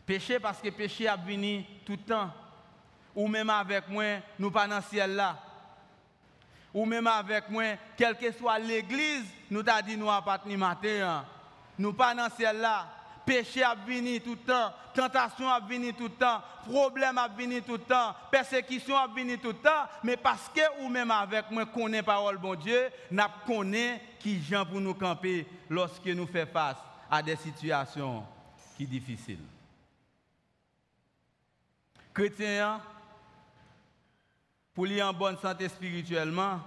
Péché 0.06 0.40
parce 0.40 0.62
que 0.62 0.70
péché 0.70 1.08
a 1.08 1.16
venu 1.16 1.66
tout 1.86 1.94
le 1.94 1.98
temps. 1.98 2.32
Ou 3.16 3.28
même 3.28 3.50
avec 3.50 3.88
moi, 3.90 4.20
nous 4.38 4.52
pas 4.52 4.68
dans 4.68 4.78
le 4.78 4.82
ciel 4.84 5.16
là. 5.16 5.38
Ou 6.74 6.86
même 6.86 7.08
avec 7.08 7.50
moi, 7.50 7.76
quelle 7.98 8.16
que 8.16 8.32
soit 8.32 8.60
l'église, 8.60 9.26
nous 9.50 9.64
t'a 9.64 9.82
dit 9.82 9.98
nous 9.98 10.10
appartenons 10.10 10.58
matin. 10.58 11.26
Nous 11.78 11.94
pas 11.94 12.14
dans 12.14 12.26
le 12.26 12.32
ciel 12.32 12.58
là 12.60 12.99
péché 13.30 13.62
a 13.62 13.76
venu 13.76 14.20
tout 14.20 14.32
le 14.32 14.38
temps, 14.38 14.74
tentation 14.92 15.48
a 15.48 15.60
venu 15.60 15.94
tout 15.94 16.06
le 16.06 16.10
temps, 16.10 16.42
problème 16.66 17.20
a 17.20 17.28
venu 17.28 17.62
tout 17.62 17.74
le 17.74 17.78
temps, 17.78 18.16
persécution 18.32 18.98
a 18.98 19.06
venu 19.06 19.38
tout 19.38 19.50
le 19.50 19.54
temps, 19.54 19.86
mais 20.04 20.18
parce 20.18 20.50
que 20.50 20.62
ou 20.82 20.90
même 20.90 21.12
avec 21.12 21.52
moi 21.52 21.68
connaît 21.68 22.02
parole 22.02 22.40
bon 22.40 22.56
Dieu, 22.56 22.90
n'a 23.12 23.30
connaît 23.46 24.02
qui 24.20 24.42
gens 24.42 24.66
pour 24.66 24.82
nous 24.82 24.96
camper 24.96 25.46
lorsque 25.70 26.08
nous 26.08 26.26
faisons 26.26 26.52
face 26.52 26.78
à 27.12 27.22
des 27.22 27.36
situations 27.36 28.26
qui 28.76 28.86
sont 28.86 28.90
difficiles. 28.90 29.46
Chrétien, 32.12 32.82
pour 34.74 34.88
lui 34.88 35.04
en 35.04 35.14
bonne 35.14 35.38
santé 35.38 35.70
spirituellement, 35.70 36.62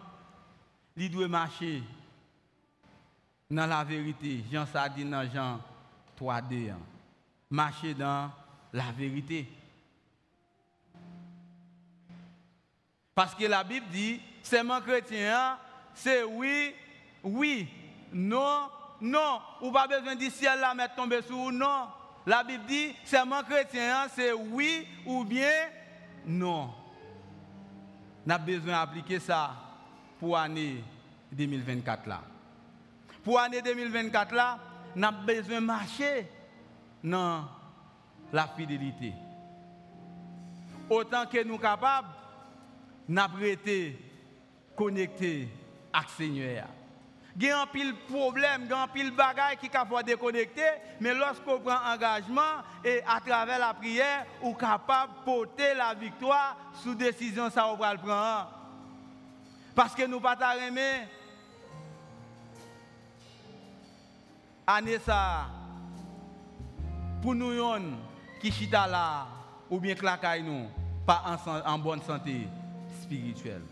il 0.97 1.11
doit 1.11 1.27
marcher 1.27 1.83
dans 3.51 3.67
la 3.67 3.83
vérité. 3.83 4.45
Jean 4.51 4.65
ça 4.65 4.89
dans 4.89 5.29
Jean 5.29 5.59
3D. 6.23 6.71
Hein. 6.71 6.79
Marcher 7.51 7.95
dans 7.95 8.31
la 8.73 8.93
vérité. 8.97 9.49
Parce 13.15 13.35
que 13.35 13.45
la 13.45 13.63
Bible 13.63 13.87
dit, 13.91 14.21
c'est 14.43 14.63
mon 14.63 14.81
chrétien, 14.81 15.37
hein. 15.37 15.59
c'est 15.95 16.23
oui, 16.23 16.75
oui, 17.23 17.69
non, 18.13 18.69
non. 19.01 19.41
Ou 19.61 19.71
pas 19.71 19.87
besoin 19.87 20.15
du 20.15 20.31
ciel 20.31 20.61
là 20.61 20.73
mettre 20.73 20.95
tomber 20.95 21.21
sur 21.23 21.53
non. 21.53 21.89
La 22.25 22.43
Bible 22.43 22.65
dit, 22.67 22.95
c'est 23.05 23.25
mon 23.25 23.43
chrétien, 23.43 24.03
hein. 24.03 24.07
c'est 24.15 24.33
oui 24.33 24.87
ou 25.05 25.25
bien 25.25 25.69
non. 26.25 26.73
Avons 28.29 28.45
besoin 28.45 28.85
d'appliquer 28.85 29.19
ça 29.19 29.51
pour 30.19 30.37
l'année 30.37 30.83
2024 31.33 32.07
là. 32.07 32.23
Pour 33.25 33.39
l'année 33.39 33.61
2024 33.61 34.35
là, 34.35 34.59
nous 34.95 35.05
avons 35.05 35.23
besoin 35.23 35.61
de 35.61 35.67
marcher 35.67 36.27
dans 37.03 37.45
la 38.33 38.47
fidélité. 38.49 39.13
Autant 40.89 41.27
que 41.27 41.43
nous 41.45 41.55
sommes 41.55 41.63
capables, 41.63 42.09
nous 43.09 43.21
avons 43.21 43.43
été 43.43 43.99
connectés 44.77 45.49
avec 45.93 46.09
le 46.09 46.25
Seigneur. 46.25 46.67
Il 47.37 47.45
y 47.45 47.51
a 47.51 47.63
un 47.63 47.67
pile 47.67 47.95
problème, 48.09 48.65
il 48.67 48.73
un 48.73 48.89
pile 48.89 49.11
bagaille 49.11 49.57
qui 49.57 49.71
peut 49.71 50.03
déconnecter, 50.05 50.69
mais 51.01 51.15
lorsqu'on 51.15 51.61
prend 51.61 51.79
engagement 51.91 52.61
et 52.85 53.01
à 53.07 53.21
travers 53.21 53.59
la 53.59 53.73
prière, 53.73 54.27
on 54.43 54.51
est 54.51 54.61
capable 54.61 55.13
de 55.15 55.25
porter 55.25 55.75
la 55.75 55.95
victoire 55.95 56.57
sous 56.83 56.95
décision 56.95 57.49
ça 57.49 57.69
on 57.69 57.77
va 57.77 57.95
le 57.95 58.01
prendre. 58.01 58.51
Parce 59.75 59.95
que 59.95 60.03
nous 60.03 60.19
ne 60.19 60.23
pas 60.23 60.57
aimer 60.59 61.09
année 64.77 64.99
ça, 64.99 65.47
pour 67.21 67.35
nous 67.35 67.53
qui 68.41 68.51
chita 68.51 68.87
là, 68.87 69.27
ou 69.71 69.79
bien 69.79 69.95
nous, 70.43 70.67
pas 71.07 71.23
en, 71.67 71.79
bonne 71.79 72.03
santé 72.03 72.49
spirituelle. 73.03 73.63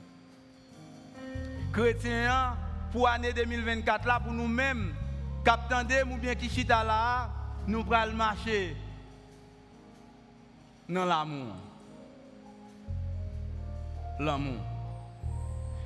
Chrétiens, 1.72 2.56
pour 2.92 3.06
l'année 3.06 3.32
2024 3.32 4.06
là, 4.06 4.20
pour 4.20 4.32
nous-mêmes, 4.32 4.94
captandem 5.44 6.12
ou 6.12 6.16
bien 6.16 6.34
qui 6.34 6.48
chita 6.48 6.84
là, 6.84 7.30
nous 7.66 7.84
le 8.06 8.12
marcher 8.12 8.76
dans 10.88 11.04
l'amour. 11.04 11.54
L'amour. 14.18 14.60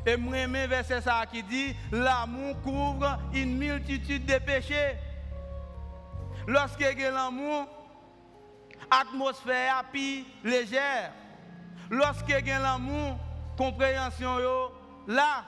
Et 0.07 0.17
moi, 0.17 0.47
verset 0.67 1.01
ça 1.01 1.25
qui 1.31 1.43
dit 1.43 1.75
l'amour 1.91 2.61
couvre 2.63 3.19
une 3.33 3.57
multitude 3.57 4.27
de 4.27 4.39
péchés. 4.39 4.97
Lorsque 6.47 6.81
y 6.81 7.03
l'amour, 7.03 7.67
l'atmosphère 8.91 9.85
est 9.95 10.25
légère. 10.45 11.13
Lorsque 11.91 12.29
y 12.29 12.51
a 12.51 12.59
l'amour, 12.59 13.17
compréhension 13.57 14.37
là. 15.07 15.45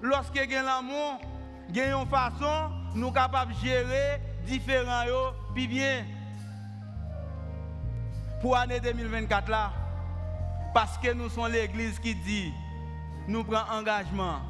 Lorsque 0.00 0.36
y 0.36 0.52
l'amour, 0.52 1.20
il 1.68 1.76
y 1.76 1.80
a 1.80 1.96
une 1.96 2.08
façon 2.08 2.70
nous 2.94 3.12
capables 3.12 3.54
de 3.54 3.58
gérer 3.58 4.20
différents 4.44 5.04
puis 5.54 5.68
bien. 5.68 6.04
Pour 8.40 8.54
l'année 8.56 8.80
2024 8.80 9.48
là, 9.48 9.72
parce 10.74 10.98
que 10.98 11.12
nous 11.12 11.28
sommes 11.28 11.52
l'église 11.52 11.98
qui 12.00 12.14
dit 12.14 12.52
nous 13.28 13.44
prenons 13.44 13.70
engagement 13.70 14.40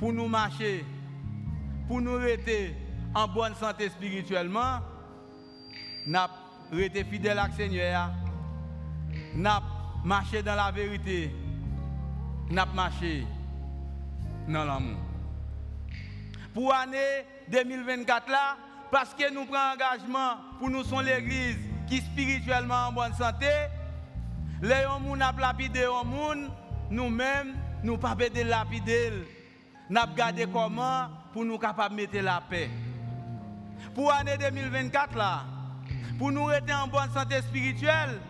pour 0.00 0.12
nous 0.12 0.26
marcher, 0.26 0.84
pour 1.86 2.00
nous 2.00 2.16
rester 2.16 2.74
en 3.14 3.28
bonne 3.28 3.54
santé 3.54 3.88
spirituellement, 3.88 4.80
n'a 6.06 6.28
été 6.72 7.04
fidèle 7.04 7.38
à 7.38 7.50
Seigneur, 7.50 8.10
n'a 9.34 9.62
marché 10.04 10.42
dans 10.42 10.54
la 10.54 10.70
vérité, 10.70 11.34
n'a 12.50 12.66
marché 12.66 13.26
dans 14.46 14.64
l'amour. 14.64 14.98
Pour 16.54 16.72
l'année 16.72 17.24
2024 17.50 18.30
là, 18.30 18.56
parce 18.90 19.14
que 19.14 19.32
nous 19.32 19.44
prenons 19.44 19.74
engagement 19.74 20.36
pour 20.58 20.70
nous 20.70 20.82
sommes 20.82 21.04
l'église 21.04 21.58
qui 21.86 21.98
spirituellement 21.98 22.88
en 22.88 22.92
bonne 22.92 23.14
santé, 23.14 23.46
les 24.62 24.82
gens 24.82 25.00
lapidé 25.38 25.86
nous-mêmes, 26.90 27.54
nous 27.84 27.98
pas 27.98 28.14
de 28.14 28.42
lapider. 28.42 29.12
Nous 29.90 29.98
avons 29.98 30.14
gardé 30.14 30.46
comment 30.52 31.08
pour 31.32 31.44
nous 31.44 31.58
capables 31.58 31.94
de 31.96 32.00
mettre 32.00 32.18
la 32.20 32.42
paix. 32.48 32.68
Pour 33.94 34.10
l'année 34.10 34.36
2024 34.38 35.16
là, 35.16 35.44
pour 36.18 36.32
nous 36.32 36.44
rester 36.44 36.72
en 36.74 36.88
bonne 36.88 37.10
santé 37.12 37.40
spirituelle, 37.42 38.20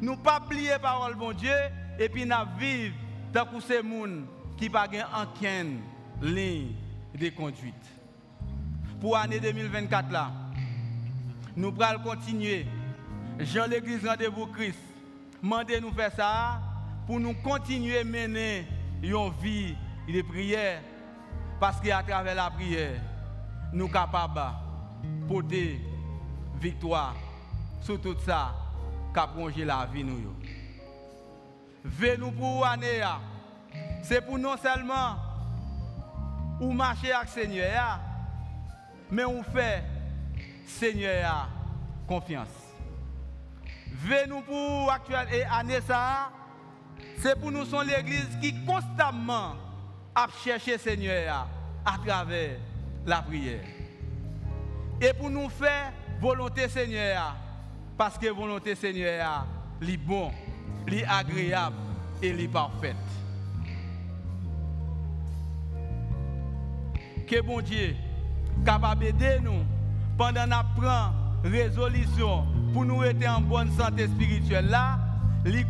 nous 0.00 0.16
pas 0.16 0.40
oublier 0.44 0.78
parole 0.80 1.14
bon 1.14 1.32
Dieu 1.32 1.54
et 1.98 2.08
nous 2.08 2.34
vivre 2.58 2.94
dans 3.32 3.60
ces 3.60 3.82
gens 3.82 4.24
qui 4.56 4.68
pas 4.68 4.86
aucune 4.86 5.80
ligne 6.22 6.72
de 7.14 7.28
conduite. 7.30 7.74
Pour 9.00 9.14
l'année 9.14 9.40
2024 9.40 10.10
là, 10.10 10.30
nous 11.56 11.72
allons 11.80 12.02
continuer. 12.02 12.66
Jean 13.38 13.66
l'église 13.66 14.06
rendez-vous 14.06 14.46
Christ. 14.46 14.78
Mandez 15.42 15.80
nous 15.80 15.92
faire 15.92 16.12
ça 16.12 16.60
pour 17.06 17.20
nous 17.20 17.34
continuer 17.34 17.98
à 17.98 18.04
mener 18.04 18.66
une 19.02 19.30
vie 19.40 19.74
de 20.08 20.22
prière. 20.22 20.80
Parce 21.60 21.80
qu'à 21.80 22.02
travers 22.02 22.34
la 22.34 22.50
prière, 22.50 23.00
nous 23.72 23.84
sommes 23.84 23.92
capables 23.92 24.65
porter 25.26 25.80
victoire 26.60 27.14
sur 27.82 28.00
tout 28.00 28.16
ça 28.24 28.54
qui 29.12 29.20
a 29.20 29.26
plongé 29.26 29.64
la 29.64 29.86
vie. 29.86 30.04
Nous. 30.04 30.34
Venez-nous 31.84 32.32
pour 32.32 32.64
l'année. 32.64 33.02
C'est 34.02 34.20
pour 34.20 34.38
non 34.38 34.56
seulement 34.56 35.16
ou 36.60 36.72
marcher 36.72 37.12
avec 37.12 37.28
Seigneur, 37.28 38.00
mais 39.10 39.24
on 39.24 39.42
fait 39.42 39.84
Seigneur 40.66 41.48
confiance. 42.06 42.48
Venez-nous 43.92 44.42
pour 44.42 44.90
actuelle 44.90 45.28
et 45.32 45.44
année 45.44 45.80
ça, 45.86 46.30
c'est 47.18 47.38
pour 47.38 47.50
nous 47.50 47.64
son 47.64 47.80
l'église 47.80 48.38
qui 48.40 48.54
constamment 48.64 49.54
a 50.14 50.26
cherché 50.42 50.78
Seigneur 50.78 51.46
à 51.84 51.98
travers 51.98 52.58
la 53.04 53.22
prière. 53.22 53.75
Et 55.00 55.12
pour 55.12 55.30
nous 55.30 55.48
faire 55.48 55.92
volonté 56.20 56.68
Seigneur, 56.68 57.36
parce 57.96 58.18
que 58.18 58.28
volonté 58.28 58.74
Seigneur, 58.74 59.46
est 59.82 59.96
bon, 59.96 60.30
est 60.90 61.04
agréable 61.04 61.76
et 62.22 62.28
est 62.28 62.48
parfaite. 62.48 62.96
Que 67.26 67.40
bon 67.42 67.60
Dieu, 67.60 67.96
capable 68.64 69.02
d'aider 69.02 69.38
nous 69.42 69.64
pendant 70.16 70.46
nous 70.46 70.80
prend 70.80 71.12
résolution 71.44 72.46
pour 72.72 72.84
nous 72.84 73.02
être 73.02 73.26
en 73.28 73.40
bonne 73.40 73.70
santé 73.72 74.06
spirituelle 74.06 74.68
là, 74.68 74.98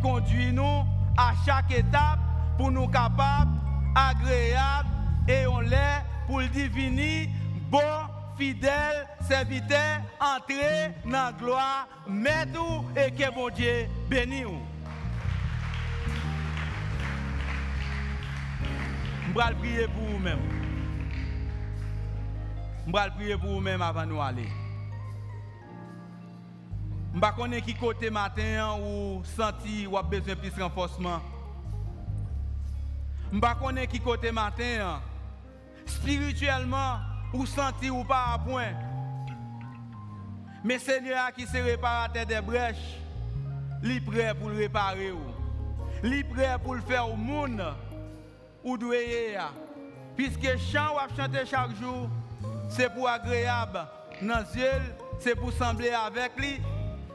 conduit 0.03 0.53
nous 0.53 0.85
à 1.17 1.33
chaque 1.45 1.73
étape 1.73 2.21
pour 2.57 2.71
nous 2.71 2.89
capables, 2.89 3.51
agréables 3.95 4.89
et 5.29 5.47
on 5.47 5.61
l'est 5.61 6.05
pour 6.27 6.41
le 6.41 6.49
diviner 6.49 7.31
bon, 7.71 7.79
fidèle, 8.37 9.07
serviteur, 9.21 10.01
entrer 10.21 10.93
dans 11.05 11.11
la 11.11 11.33
gloire, 11.33 11.89
mettre 12.09 12.85
et 12.97 13.11
que 13.11 13.35
bon 13.35 13.49
Dieu 13.51 13.87
bénisse. 14.09 14.47
Je 19.29 19.33
vais 19.33 19.55
prier 19.55 19.89
pour 19.89 20.05
vous-même. 20.05 20.39
Je 22.87 22.93
vais 22.93 23.11
prier 23.17 23.37
pour 23.37 23.51
vous-même 23.51 23.83
avant 23.83 24.07
de 24.07 24.15
aller. 24.15 24.49
Je 27.13 27.17
ne 27.19 27.21
pas 27.21 27.35
qui 27.65 27.75
côté 27.75 28.11
matin 28.11 28.77
ou 28.79 29.23
senti 29.25 29.87
ou 29.87 29.97
a 29.97 30.03
besoin 30.03 30.37
plus 30.37 30.51
de 30.51 30.63
renforcement. 30.63 31.21
Je 33.31 33.37
ne 33.37 33.41
pas 33.41 33.57
qui 33.91 34.01
côté 34.01 34.31
matin 34.31 35.01
spirituellement 35.87 36.99
ou 37.33 37.47
senti 37.47 37.91
ou 37.91 38.05
pas 38.05 38.35
à 38.35 38.39
point. 38.39 38.73
Mais 40.65 40.79
Seigneur 40.79 41.33
qui 41.33 41.47
se 41.47 41.57
réparateur 41.57 42.27
des 42.27 42.41
brèches, 42.41 42.99
il 43.83 44.05
prêt 44.05 44.35
pour 44.35 44.49
le 44.49 44.57
réparer. 44.57 45.13
Il 46.03 46.13
est 46.13 46.25
prêt 46.25 46.57
pour 46.63 46.75
le 46.75 46.81
faire 46.83 47.09
au 47.09 47.17
monde 47.17 47.63
ou 48.65 48.77
doyer. 48.77 49.39
Puisque 50.17 50.57
chant 50.59 50.95
ou 50.95 51.17
chanter 51.17 51.47
chaque 51.47 51.75
jour, 51.77 52.09
c'est 52.69 52.93
pour 52.93 53.09
agréable 53.09 53.87
dans 54.23 54.45
yeux, 54.55 54.83
c'est 55.21 55.35
pour 55.35 55.53
sembler 55.53 55.91
avec 55.91 56.37
lui 56.37 56.61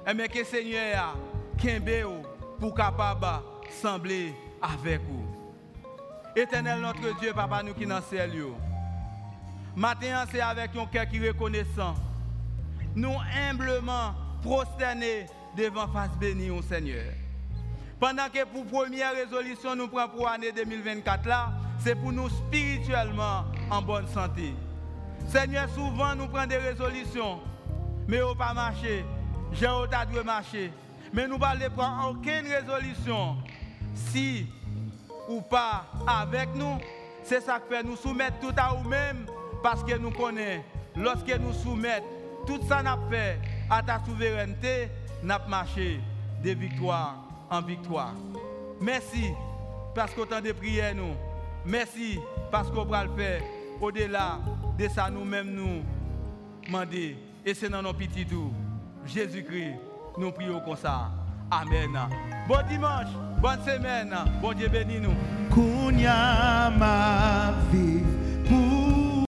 et 0.07 0.13
mais 0.13 0.27
que 0.27 0.43
Seigneur 0.43 1.15
Kembe 1.57 2.23
pour 2.59 2.73
capable 2.73 3.43
sembler 3.81 4.33
avec 4.61 5.01
vous. 5.01 5.25
Éternel 6.35 6.79
notre 6.79 7.19
Dieu, 7.19 7.33
papa 7.33 7.61
nous 7.63 7.73
qui 7.73 7.85
dans 7.85 8.01
ciel 8.01 8.31
Matin 9.75 10.25
c'est 10.31 10.41
avec 10.41 10.75
un 10.75 10.85
cœur 10.85 11.07
qui 11.07 11.25
reconnaissant. 11.27 11.95
Nous 12.95 13.15
humblement 13.49 14.13
prosternés 14.41 15.27
devant 15.55 15.87
face 15.87 16.11
bénie 16.19 16.49
au 16.49 16.61
Seigneur. 16.61 17.05
Pendant 17.99 18.27
que 18.33 18.43
pour 18.45 18.65
première 18.65 19.13
résolution 19.13 19.75
nous 19.75 19.87
prenons 19.87 20.09
pour 20.09 20.25
l'année 20.25 20.51
2024 20.51 21.27
là, 21.27 21.53
c'est 21.79 21.95
pour 21.95 22.11
nous 22.11 22.29
spirituellement 22.29 23.45
en 23.69 23.81
bonne 23.81 24.07
santé. 24.07 24.53
Seigneur, 25.27 25.69
souvent 25.69 26.15
nous 26.15 26.27
prenons 26.27 26.47
des 26.47 26.57
résolutions, 26.57 27.39
mais 28.07 28.21
on 28.21 28.35
pas 28.35 28.53
marché 28.53 29.05
j'ai 29.53 29.67
dû 30.11 30.23
marcher. 30.23 30.71
Mais 31.13 31.27
nous 31.27 31.35
ne 31.35 31.39
pas 31.39 31.55
prendre 31.75 32.11
aucune 32.11 32.47
résolution 32.47 33.37
si 33.93 34.47
ou 35.27 35.41
pas 35.41 35.85
avec 36.07 36.55
nous. 36.55 36.77
C'est 37.23 37.41
ça 37.41 37.59
que 37.59 37.73
fait 37.73 37.83
nous 37.83 37.95
soumettre 37.95 38.39
tout 38.39 38.53
à 38.57 38.73
nous-mêmes 38.75 39.25
parce 39.61 39.83
que 39.83 39.97
nous 39.97 40.11
connaissons. 40.11 40.63
Lorsque 40.95 41.39
nous 41.39 41.53
soumettons 41.53 42.05
tout 42.45 42.59
ça 42.67 42.81
n'a 42.81 42.97
fait 43.09 43.39
à 43.69 43.81
ta 43.81 43.99
souveraineté, 44.05 44.89
n'a 45.23 45.39
marché 45.47 45.99
de 46.43 46.51
victoire 46.51 47.15
en 47.49 47.61
victoire. 47.61 48.13
Merci 48.79 49.31
parce 49.93 50.13
qu'autant 50.13 50.41
de 50.41 50.51
prières 50.51 50.95
nous. 50.95 51.13
Merci 51.65 52.19
parce 52.51 52.69
qu'on 52.71 52.85
va 52.85 53.03
le 53.05 53.11
faire 53.15 53.41
au-delà 53.79 54.39
de 54.77 54.87
ça 54.87 55.09
nous-mêmes 55.09 55.51
nous 55.51 55.83
demander. 56.65 57.17
Et 57.45 57.53
c'est 57.53 57.69
dans 57.69 57.81
nos 57.81 57.93
petits 57.93 58.25
tours. 58.25 58.51
Jésus-Christ, 59.05 59.75
nous 60.17 60.31
prions 60.31 60.59
comme 60.61 60.77
ça. 60.77 61.11
Amen. 61.49 61.97
Bon 62.47 62.59
dimanche, 62.67 63.09
bonne 63.41 63.61
semaine. 63.63 64.15
Bon 64.41 64.53
Dieu 64.53 64.67
bénis 64.69 64.99
nous. 64.99 65.13